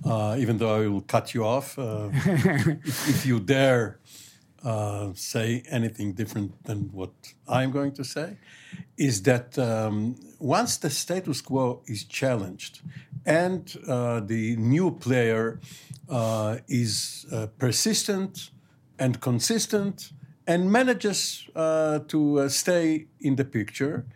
uh, 0.04 0.36
even 0.38 0.58
though 0.58 0.74
I 0.82 0.86
will 0.88 1.02
cut 1.02 1.34
you 1.34 1.44
off 1.44 1.78
uh, 1.78 2.10
if, 2.12 3.08
if 3.08 3.26
you 3.26 3.40
dare 3.40 3.98
uh, 4.64 5.12
say 5.14 5.62
anything 5.70 6.12
different 6.12 6.64
than 6.64 6.90
what 6.92 7.12
I'm 7.48 7.70
going 7.70 7.92
to 7.92 8.04
say, 8.04 8.36
is 8.96 9.22
that 9.22 9.58
um, 9.58 10.16
once 10.38 10.76
the 10.78 10.90
status 10.90 11.40
quo 11.40 11.82
is 11.86 12.04
challenged 12.04 12.80
and 13.24 13.76
uh, 13.86 14.20
the 14.20 14.56
new 14.56 14.90
player 14.90 15.60
uh, 16.08 16.58
is 16.68 17.26
uh, 17.32 17.46
persistent 17.58 18.50
and 18.98 19.20
consistent 19.20 20.12
and 20.46 20.70
manages 20.70 21.48
uh, 21.54 22.00
to 22.08 22.40
uh, 22.40 22.48
stay 22.48 23.06
in 23.20 23.36
the 23.36 23.44
picture, 23.44 24.06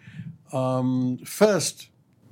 um, 0.52 1.18
first 1.24 1.88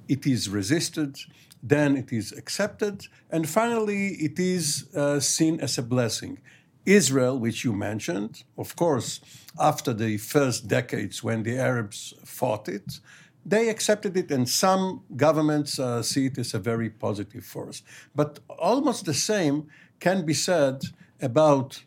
it 0.08 0.26
is 0.26 0.48
resisted, 0.48 1.18
then 1.62 1.96
it 1.96 2.12
is 2.12 2.32
accepted, 2.32 3.06
and 3.30 3.48
finally 3.48 4.08
it 4.14 4.38
is 4.38 4.88
uh, 4.94 5.20
seen 5.20 5.60
as 5.60 5.78
a 5.78 5.82
blessing. 5.82 6.38
Israel, 6.86 7.38
which 7.38 7.64
you 7.64 7.74
mentioned, 7.74 8.44
of 8.56 8.74
course, 8.74 9.20
after 9.60 9.92
the 9.92 10.16
first 10.16 10.68
decades 10.68 11.22
when 11.22 11.42
the 11.42 11.58
Arabs 11.58 12.14
fought 12.24 12.68
it, 12.68 13.00
they 13.44 13.68
accepted 13.68 14.16
it, 14.16 14.30
and 14.30 14.48
some 14.48 15.02
governments 15.16 15.78
uh, 15.78 16.02
see 16.02 16.26
it 16.26 16.38
as 16.38 16.54
a 16.54 16.58
very 16.58 16.90
positive 16.90 17.44
force. 17.44 17.82
But 18.14 18.40
almost 18.58 19.04
the 19.04 19.14
same 19.14 19.68
can 20.00 20.24
be 20.24 20.34
said 20.34 20.82
about 21.20 21.82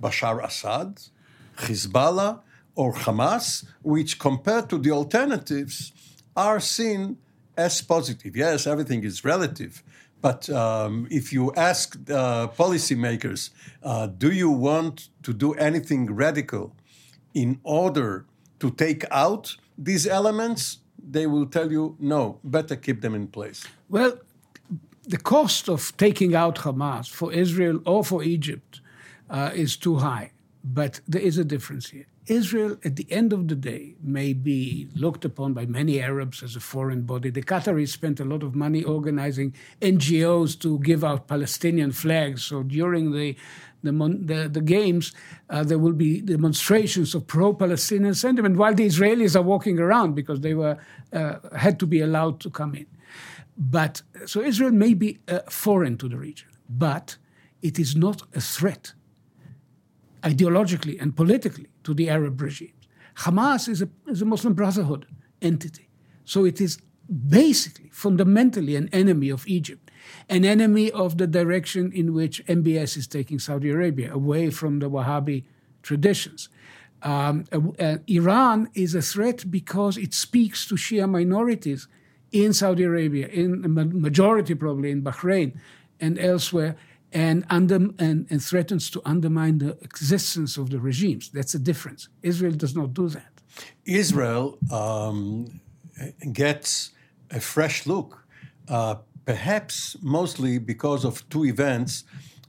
Bashar 0.00 0.44
Assad, 0.44 1.00
Hezbollah, 1.58 2.40
or 2.74 2.94
Hamas, 2.94 3.64
which 3.82 4.18
compared 4.18 4.68
to 4.70 4.78
the 4.78 4.90
alternatives 4.90 5.92
are 6.36 6.60
seen 6.60 7.18
as 7.56 7.80
positive. 7.82 8.36
Yes, 8.36 8.66
everything 8.66 9.04
is 9.04 9.24
relative. 9.24 9.82
But 10.20 10.48
um, 10.50 11.08
if 11.10 11.32
you 11.32 11.52
ask 11.56 11.96
uh, 12.08 12.46
policymakers, 12.48 13.50
uh, 13.82 14.06
do 14.06 14.30
you 14.30 14.50
want 14.50 15.08
to 15.24 15.32
do 15.32 15.52
anything 15.54 16.14
radical 16.14 16.76
in 17.34 17.58
order 17.64 18.26
to 18.60 18.70
take 18.70 19.04
out 19.10 19.56
these 19.76 20.06
elements, 20.06 20.78
they 20.96 21.26
will 21.26 21.46
tell 21.46 21.72
you, 21.72 21.96
no, 21.98 22.38
better 22.44 22.76
keep 22.76 23.00
them 23.00 23.14
in 23.14 23.26
place. 23.26 23.66
Well, 23.88 24.18
the 25.04 25.18
cost 25.18 25.68
of 25.68 25.96
taking 25.96 26.34
out 26.34 26.56
Hamas 26.56 27.10
for 27.10 27.32
Israel 27.32 27.80
or 27.84 28.04
for 28.04 28.22
Egypt 28.22 28.80
uh, 29.28 29.50
is 29.54 29.76
too 29.76 29.96
high. 29.96 30.30
But 30.62 31.00
there 31.08 31.20
is 31.20 31.38
a 31.38 31.44
difference 31.44 31.90
here. 31.90 32.06
Israel, 32.26 32.76
at 32.84 32.96
the 32.96 33.10
end 33.10 33.32
of 33.32 33.48
the 33.48 33.56
day, 33.56 33.96
may 34.00 34.32
be 34.32 34.88
looked 34.94 35.24
upon 35.24 35.54
by 35.54 35.66
many 35.66 36.00
Arabs 36.00 36.42
as 36.42 36.54
a 36.54 36.60
foreign 36.60 37.02
body. 37.02 37.30
The 37.30 37.42
Qataris 37.42 37.88
spent 37.88 38.20
a 38.20 38.24
lot 38.24 38.44
of 38.44 38.54
money 38.54 38.84
organizing 38.84 39.54
NGOs 39.80 40.58
to 40.60 40.78
give 40.80 41.02
out 41.02 41.26
Palestinian 41.26 41.90
flags. 41.90 42.44
So 42.44 42.62
during 42.62 43.12
the 43.12 43.36
the, 43.84 43.90
the, 43.90 44.48
the 44.48 44.60
games, 44.60 45.12
uh, 45.50 45.64
there 45.64 45.78
will 45.78 45.92
be 45.92 46.20
demonstrations 46.20 47.16
of 47.16 47.26
pro-Palestinian 47.26 48.14
sentiment, 48.14 48.56
while 48.56 48.74
the 48.74 48.86
Israelis 48.86 49.34
are 49.34 49.42
walking 49.42 49.80
around 49.80 50.14
because 50.14 50.38
they 50.40 50.54
were 50.54 50.78
uh, 51.12 51.34
had 51.56 51.80
to 51.80 51.86
be 51.88 52.00
allowed 52.00 52.38
to 52.42 52.50
come 52.50 52.76
in. 52.76 52.86
But 53.56 54.02
so 54.24 54.40
Israel 54.40 54.70
may 54.70 54.94
be 54.94 55.18
uh, 55.26 55.40
foreign 55.48 55.98
to 55.98 56.08
the 56.08 56.16
region, 56.16 56.48
but 56.68 57.16
it 57.60 57.80
is 57.80 57.96
not 57.96 58.22
a 58.34 58.40
threat 58.40 58.92
ideologically 60.22 61.00
and 61.00 61.16
politically 61.16 61.68
to 61.84 61.94
the 61.94 62.08
Arab 62.08 62.40
regimes. 62.40 62.72
Hamas 63.16 63.68
is 63.68 63.82
a, 63.82 63.88
is 64.06 64.22
a 64.22 64.24
Muslim 64.24 64.54
Brotherhood 64.54 65.06
entity. 65.40 65.88
So 66.24 66.44
it 66.44 66.60
is 66.60 66.78
basically, 67.28 67.90
fundamentally, 67.92 68.76
an 68.76 68.88
enemy 68.92 69.28
of 69.28 69.46
Egypt, 69.46 69.90
an 70.28 70.44
enemy 70.44 70.90
of 70.90 71.18
the 71.18 71.26
direction 71.26 71.92
in 71.92 72.14
which 72.14 72.44
MBS 72.46 72.96
is 72.96 73.06
taking 73.06 73.38
Saudi 73.38 73.70
Arabia, 73.70 74.12
away 74.12 74.50
from 74.50 74.78
the 74.78 74.88
Wahhabi 74.88 75.44
traditions. 75.82 76.48
Um, 77.02 77.44
uh, 77.52 77.60
uh, 77.78 77.98
Iran 78.06 78.70
is 78.74 78.94
a 78.94 79.02
threat 79.02 79.50
because 79.50 79.96
it 79.96 80.14
speaks 80.14 80.66
to 80.68 80.76
Shia 80.76 81.08
minorities 81.08 81.88
in 82.30 82.52
Saudi 82.52 82.84
Arabia, 82.84 83.26
in 83.28 83.62
the 83.62 83.68
majority 83.68 84.54
probably 84.54 84.90
in 84.90 85.02
Bahrain 85.02 85.58
and 86.00 86.18
elsewhere, 86.18 86.76
and, 87.12 87.44
under, 87.50 87.76
and, 87.98 88.26
and 88.30 88.42
threatens 88.42 88.90
to 88.90 89.02
undermine 89.04 89.58
the 89.58 89.76
existence 89.82 90.56
of 90.56 90.70
the 90.70 90.80
regimes. 90.80 91.30
That's 91.30 91.54
a 91.54 91.58
difference. 91.58 92.08
Israel 92.22 92.52
does 92.52 92.74
not 92.74 92.94
do 92.94 93.08
that. 93.08 93.32
Israel 93.84 94.58
um, 94.70 95.60
gets 96.32 96.92
a 97.30 97.40
fresh 97.40 97.86
look, 97.86 98.26
uh, 98.68 98.96
perhaps 99.24 99.96
mostly 100.02 100.58
because 100.58 101.04
of 101.04 101.28
two 101.28 101.44
events 101.44 102.04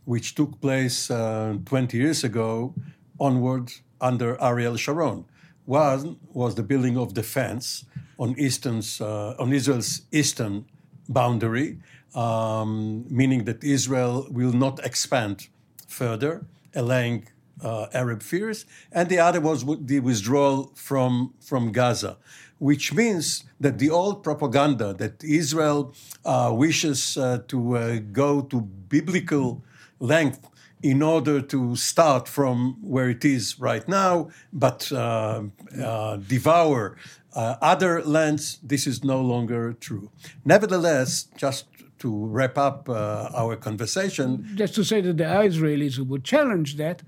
which 0.06 0.36
took 0.36 0.60
place 0.60 1.10
uh, 1.10 1.56
20 1.66 1.98
years 1.98 2.24
ago 2.24 2.74
onward 3.20 3.72
under 4.02 4.42
Ariel 4.42 4.76
Sharon. 4.76 5.26
One 5.66 6.18
was 6.34 6.56
the 6.56 6.64
building 6.64 6.98
of 6.98 7.14
defense 7.14 7.86
on, 8.20 8.36
Eastern's, 8.38 9.00
uh, 9.00 9.36
on 9.40 9.54
Israel's 9.54 10.02
eastern 10.12 10.66
boundary, 11.08 11.80
um, 12.16 13.06
meaning 13.10 13.46
that 13.46 13.64
Israel 13.64 14.28
will 14.30 14.54
not 14.54 14.84
expand 14.86 15.48
further, 15.88 16.46
allaying 16.76 17.28
uh, 17.62 17.88
Arab 17.94 18.22
fears. 18.22 18.66
And 18.92 19.10
the 19.10 19.20
other 19.20 19.40
was 19.40 19.66
the 19.66 20.00
withdrawal 20.00 20.72
from, 20.76 21.34
from 21.40 21.72
Gaza, 21.72 22.18
which 22.60 22.94
means 22.94 23.46
that 23.60 23.80
the 23.80 23.90
old 23.90 24.24
propaganda 24.24 24.94
that 24.94 25.24
Israel 25.24 25.94
uh, 26.26 26.52
wishes 26.54 27.18
uh, 27.18 27.40
to 27.48 27.78
uh, 27.78 28.00
go 28.12 28.42
to 28.42 28.62
biblical 28.62 29.64
length 30.00 30.48
in 30.82 31.02
order 31.02 31.42
to 31.42 31.78
start 31.78 32.28
from 32.28 32.78
where 32.82 33.10
it 33.10 33.24
is 33.24 33.58
right 33.58 33.88
now, 33.88 34.30
but 34.52 34.92
uh, 34.92 35.44
uh, 35.82 36.18
devour 36.18 36.98
other 37.36 38.04
lands, 38.04 38.60
this 38.62 38.86
is 38.86 39.04
no 39.04 39.20
longer 39.20 39.74
true. 39.74 40.12
Nevertheless, 40.46 41.28
just 41.36 41.66
to 42.04 42.10
wrap 42.28 42.58
up 42.58 42.90
uh, 42.90 43.42
our 43.42 43.56
conversation. 43.56 44.28
Just 44.56 44.76
to 44.76 44.84
say 44.84 45.00
that 45.02 45.16
there 45.18 45.32
are 45.36 45.44
Israelis 45.44 45.96
who 45.96 46.04
would 46.12 46.26
challenge 46.26 46.76
that 46.76 47.02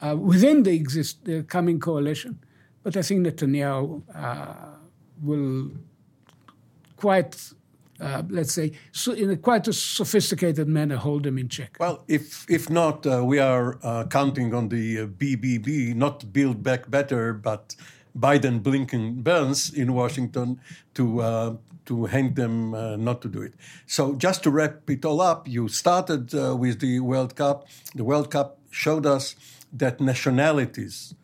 uh, 0.00 0.16
within 0.16 0.64
the, 0.64 0.74
exist, 0.74 1.24
the 1.24 1.44
coming 1.44 1.78
coalition, 1.78 2.32
but 2.82 2.96
I 2.96 3.02
think 3.02 3.24
Netanyahu 3.26 4.02
uh, 4.14 4.54
will 5.22 5.70
quite 6.96 7.34
uh, 7.98 8.22
let's 8.28 8.52
say, 8.52 8.72
so 8.92 9.12
in 9.12 9.30
a 9.30 9.36
quite 9.36 9.66
a 9.68 9.72
sophisticated 9.72 10.68
manner, 10.68 10.96
hold 10.96 11.22
them 11.22 11.38
in 11.38 11.48
check. 11.48 11.76
Well, 11.80 12.04
if 12.08 12.44
if 12.50 12.68
not, 12.68 13.06
uh, 13.06 13.24
we 13.24 13.38
are 13.38 13.78
uh, 13.82 14.04
counting 14.18 14.52
on 14.52 14.68
the 14.68 15.00
uh, 15.00 15.06
BBB, 15.06 15.94
not 15.94 16.30
Build 16.30 16.62
Back 16.62 16.90
Better, 16.90 17.32
but 17.32 17.74
Biden, 18.18 18.62
Blinken, 18.62 19.22
Burns 19.22 19.72
in 19.72 19.92
Washington 19.92 20.60
to 20.94 21.20
uh, 21.20 21.56
to 21.84 22.06
hang 22.06 22.34
them 22.34 22.74
uh, 22.74 22.96
not 22.96 23.22
to 23.22 23.28
do 23.28 23.42
it. 23.42 23.54
So 23.86 24.14
just 24.14 24.42
to 24.44 24.50
wrap 24.50 24.88
it 24.90 25.04
all 25.04 25.20
up, 25.20 25.46
you 25.46 25.68
started 25.68 26.32
with 26.58 26.80
the 26.80 26.98
World 27.00 27.36
Cup. 27.36 27.68
The 27.94 28.02
World 28.02 28.30
Cup 28.30 28.58
showed 28.70 29.06
us 29.06 29.36
that 29.72 30.00
nationalities 30.00 31.14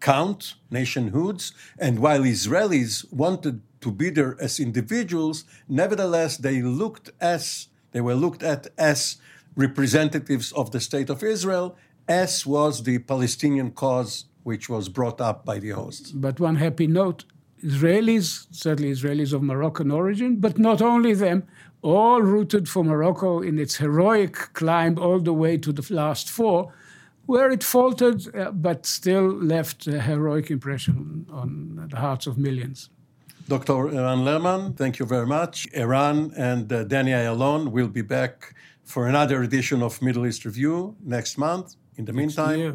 count, 0.00 0.54
nationhoods, 0.70 1.52
and 1.78 1.98
while 1.98 2.22
Israelis 2.22 3.12
wanted 3.12 3.60
to 3.80 3.90
be 3.90 4.10
there 4.10 4.36
as 4.40 4.58
individuals, 4.58 5.44
nevertheless 5.68 6.36
they 6.36 6.62
looked 6.62 7.10
as 7.20 7.68
they 7.92 8.00
were 8.00 8.14
looked 8.14 8.42
at 8.42 8.68
as 8.76 9.16
representatives 9.56 10.52
of 10.52 10.70
the 10.70 10.80
state 10.80 11.10
of 11.10 11.22
Israel, 11.22 11.76
as 12.06 12.46
was 12.46 12.82
the 12.82 12.98
Palestinian 12.98 13.70
cause 13.72 14.26
which 14.50 14.66
was 14.74 14.84
brought 14.98 15.20
up 15.28 15.38
by 15.50 15.56
the 15.64 15.72
hosts. 15.80 16.08
But 16.26 16.36
one 16.48 16.56
happy 16.66 16.88
note 17.00 17.20
Israelis, 17.70 18.28
certainly 18.64 18.90
Israelis 18.96 19.32
of 19.36 19.42
Moroccan 19.42 19.90
origin, 20.02 20.30
but 20.46 20.54
not 20.68 20.80
only 20.92 21.12
them, 21.26 21.38
all 21.82 22.20
rooted 22.34 22.64
for 22.72 22.82
Morocco 22.92 23.30
in 23.48 23.54
its 23.64 23.74
heroic 23.84 24.34
climb 24.60 24.94
all 25.06 25.20
the 25.30 25.36
way 25.42 25.54
to 25.64 25.70
the 25.78 25.86
last 26.02 26.26
four, 26.38 26.58
where 27.30 27.48
it 27.56 27.62
faltered, 27.76 28.20
uh, 28.34 28.50
but 28.68 28.78
still 28.98 29.26
left 29.54 29.78
a 29.86 30.00
heroic 30.10 30.46
impression 30.56 30.96
on 31.40 31.50
the 31.90 31.98
hearts 32.04 32.26
of 32.30 32.34
millions. 32.48 32.78
Dr. 33.54 33.76
Eran 34.00 34.20
Lerman, 34.28 34.60
thank 34.80 34.94
you 35.00 35.06
very 35.14 35.28
much. 35.38 35.54
Eran 35.84 36.16
and 36.50 36.64
uh, 36.72 36.84
Danny 36.92 37.12
Ayalon 37.20 37.62
will 37.76 37.92
be 38.00 38.04
back 38.18 38.34
for 38.92 39.02
another 39.12 39.36
edition 39.48 39.78
of 39.88 40.00
Middle 40.06 40.24
East 40.28 40.42
Review 40.48 40.76
next 41.16 41.32
month. 41.38 41.66
In 41.98 42.04
the 42.04 42.12
next 42.12 42.20
meantime, 42.20 42.58
year. 42.58 42.74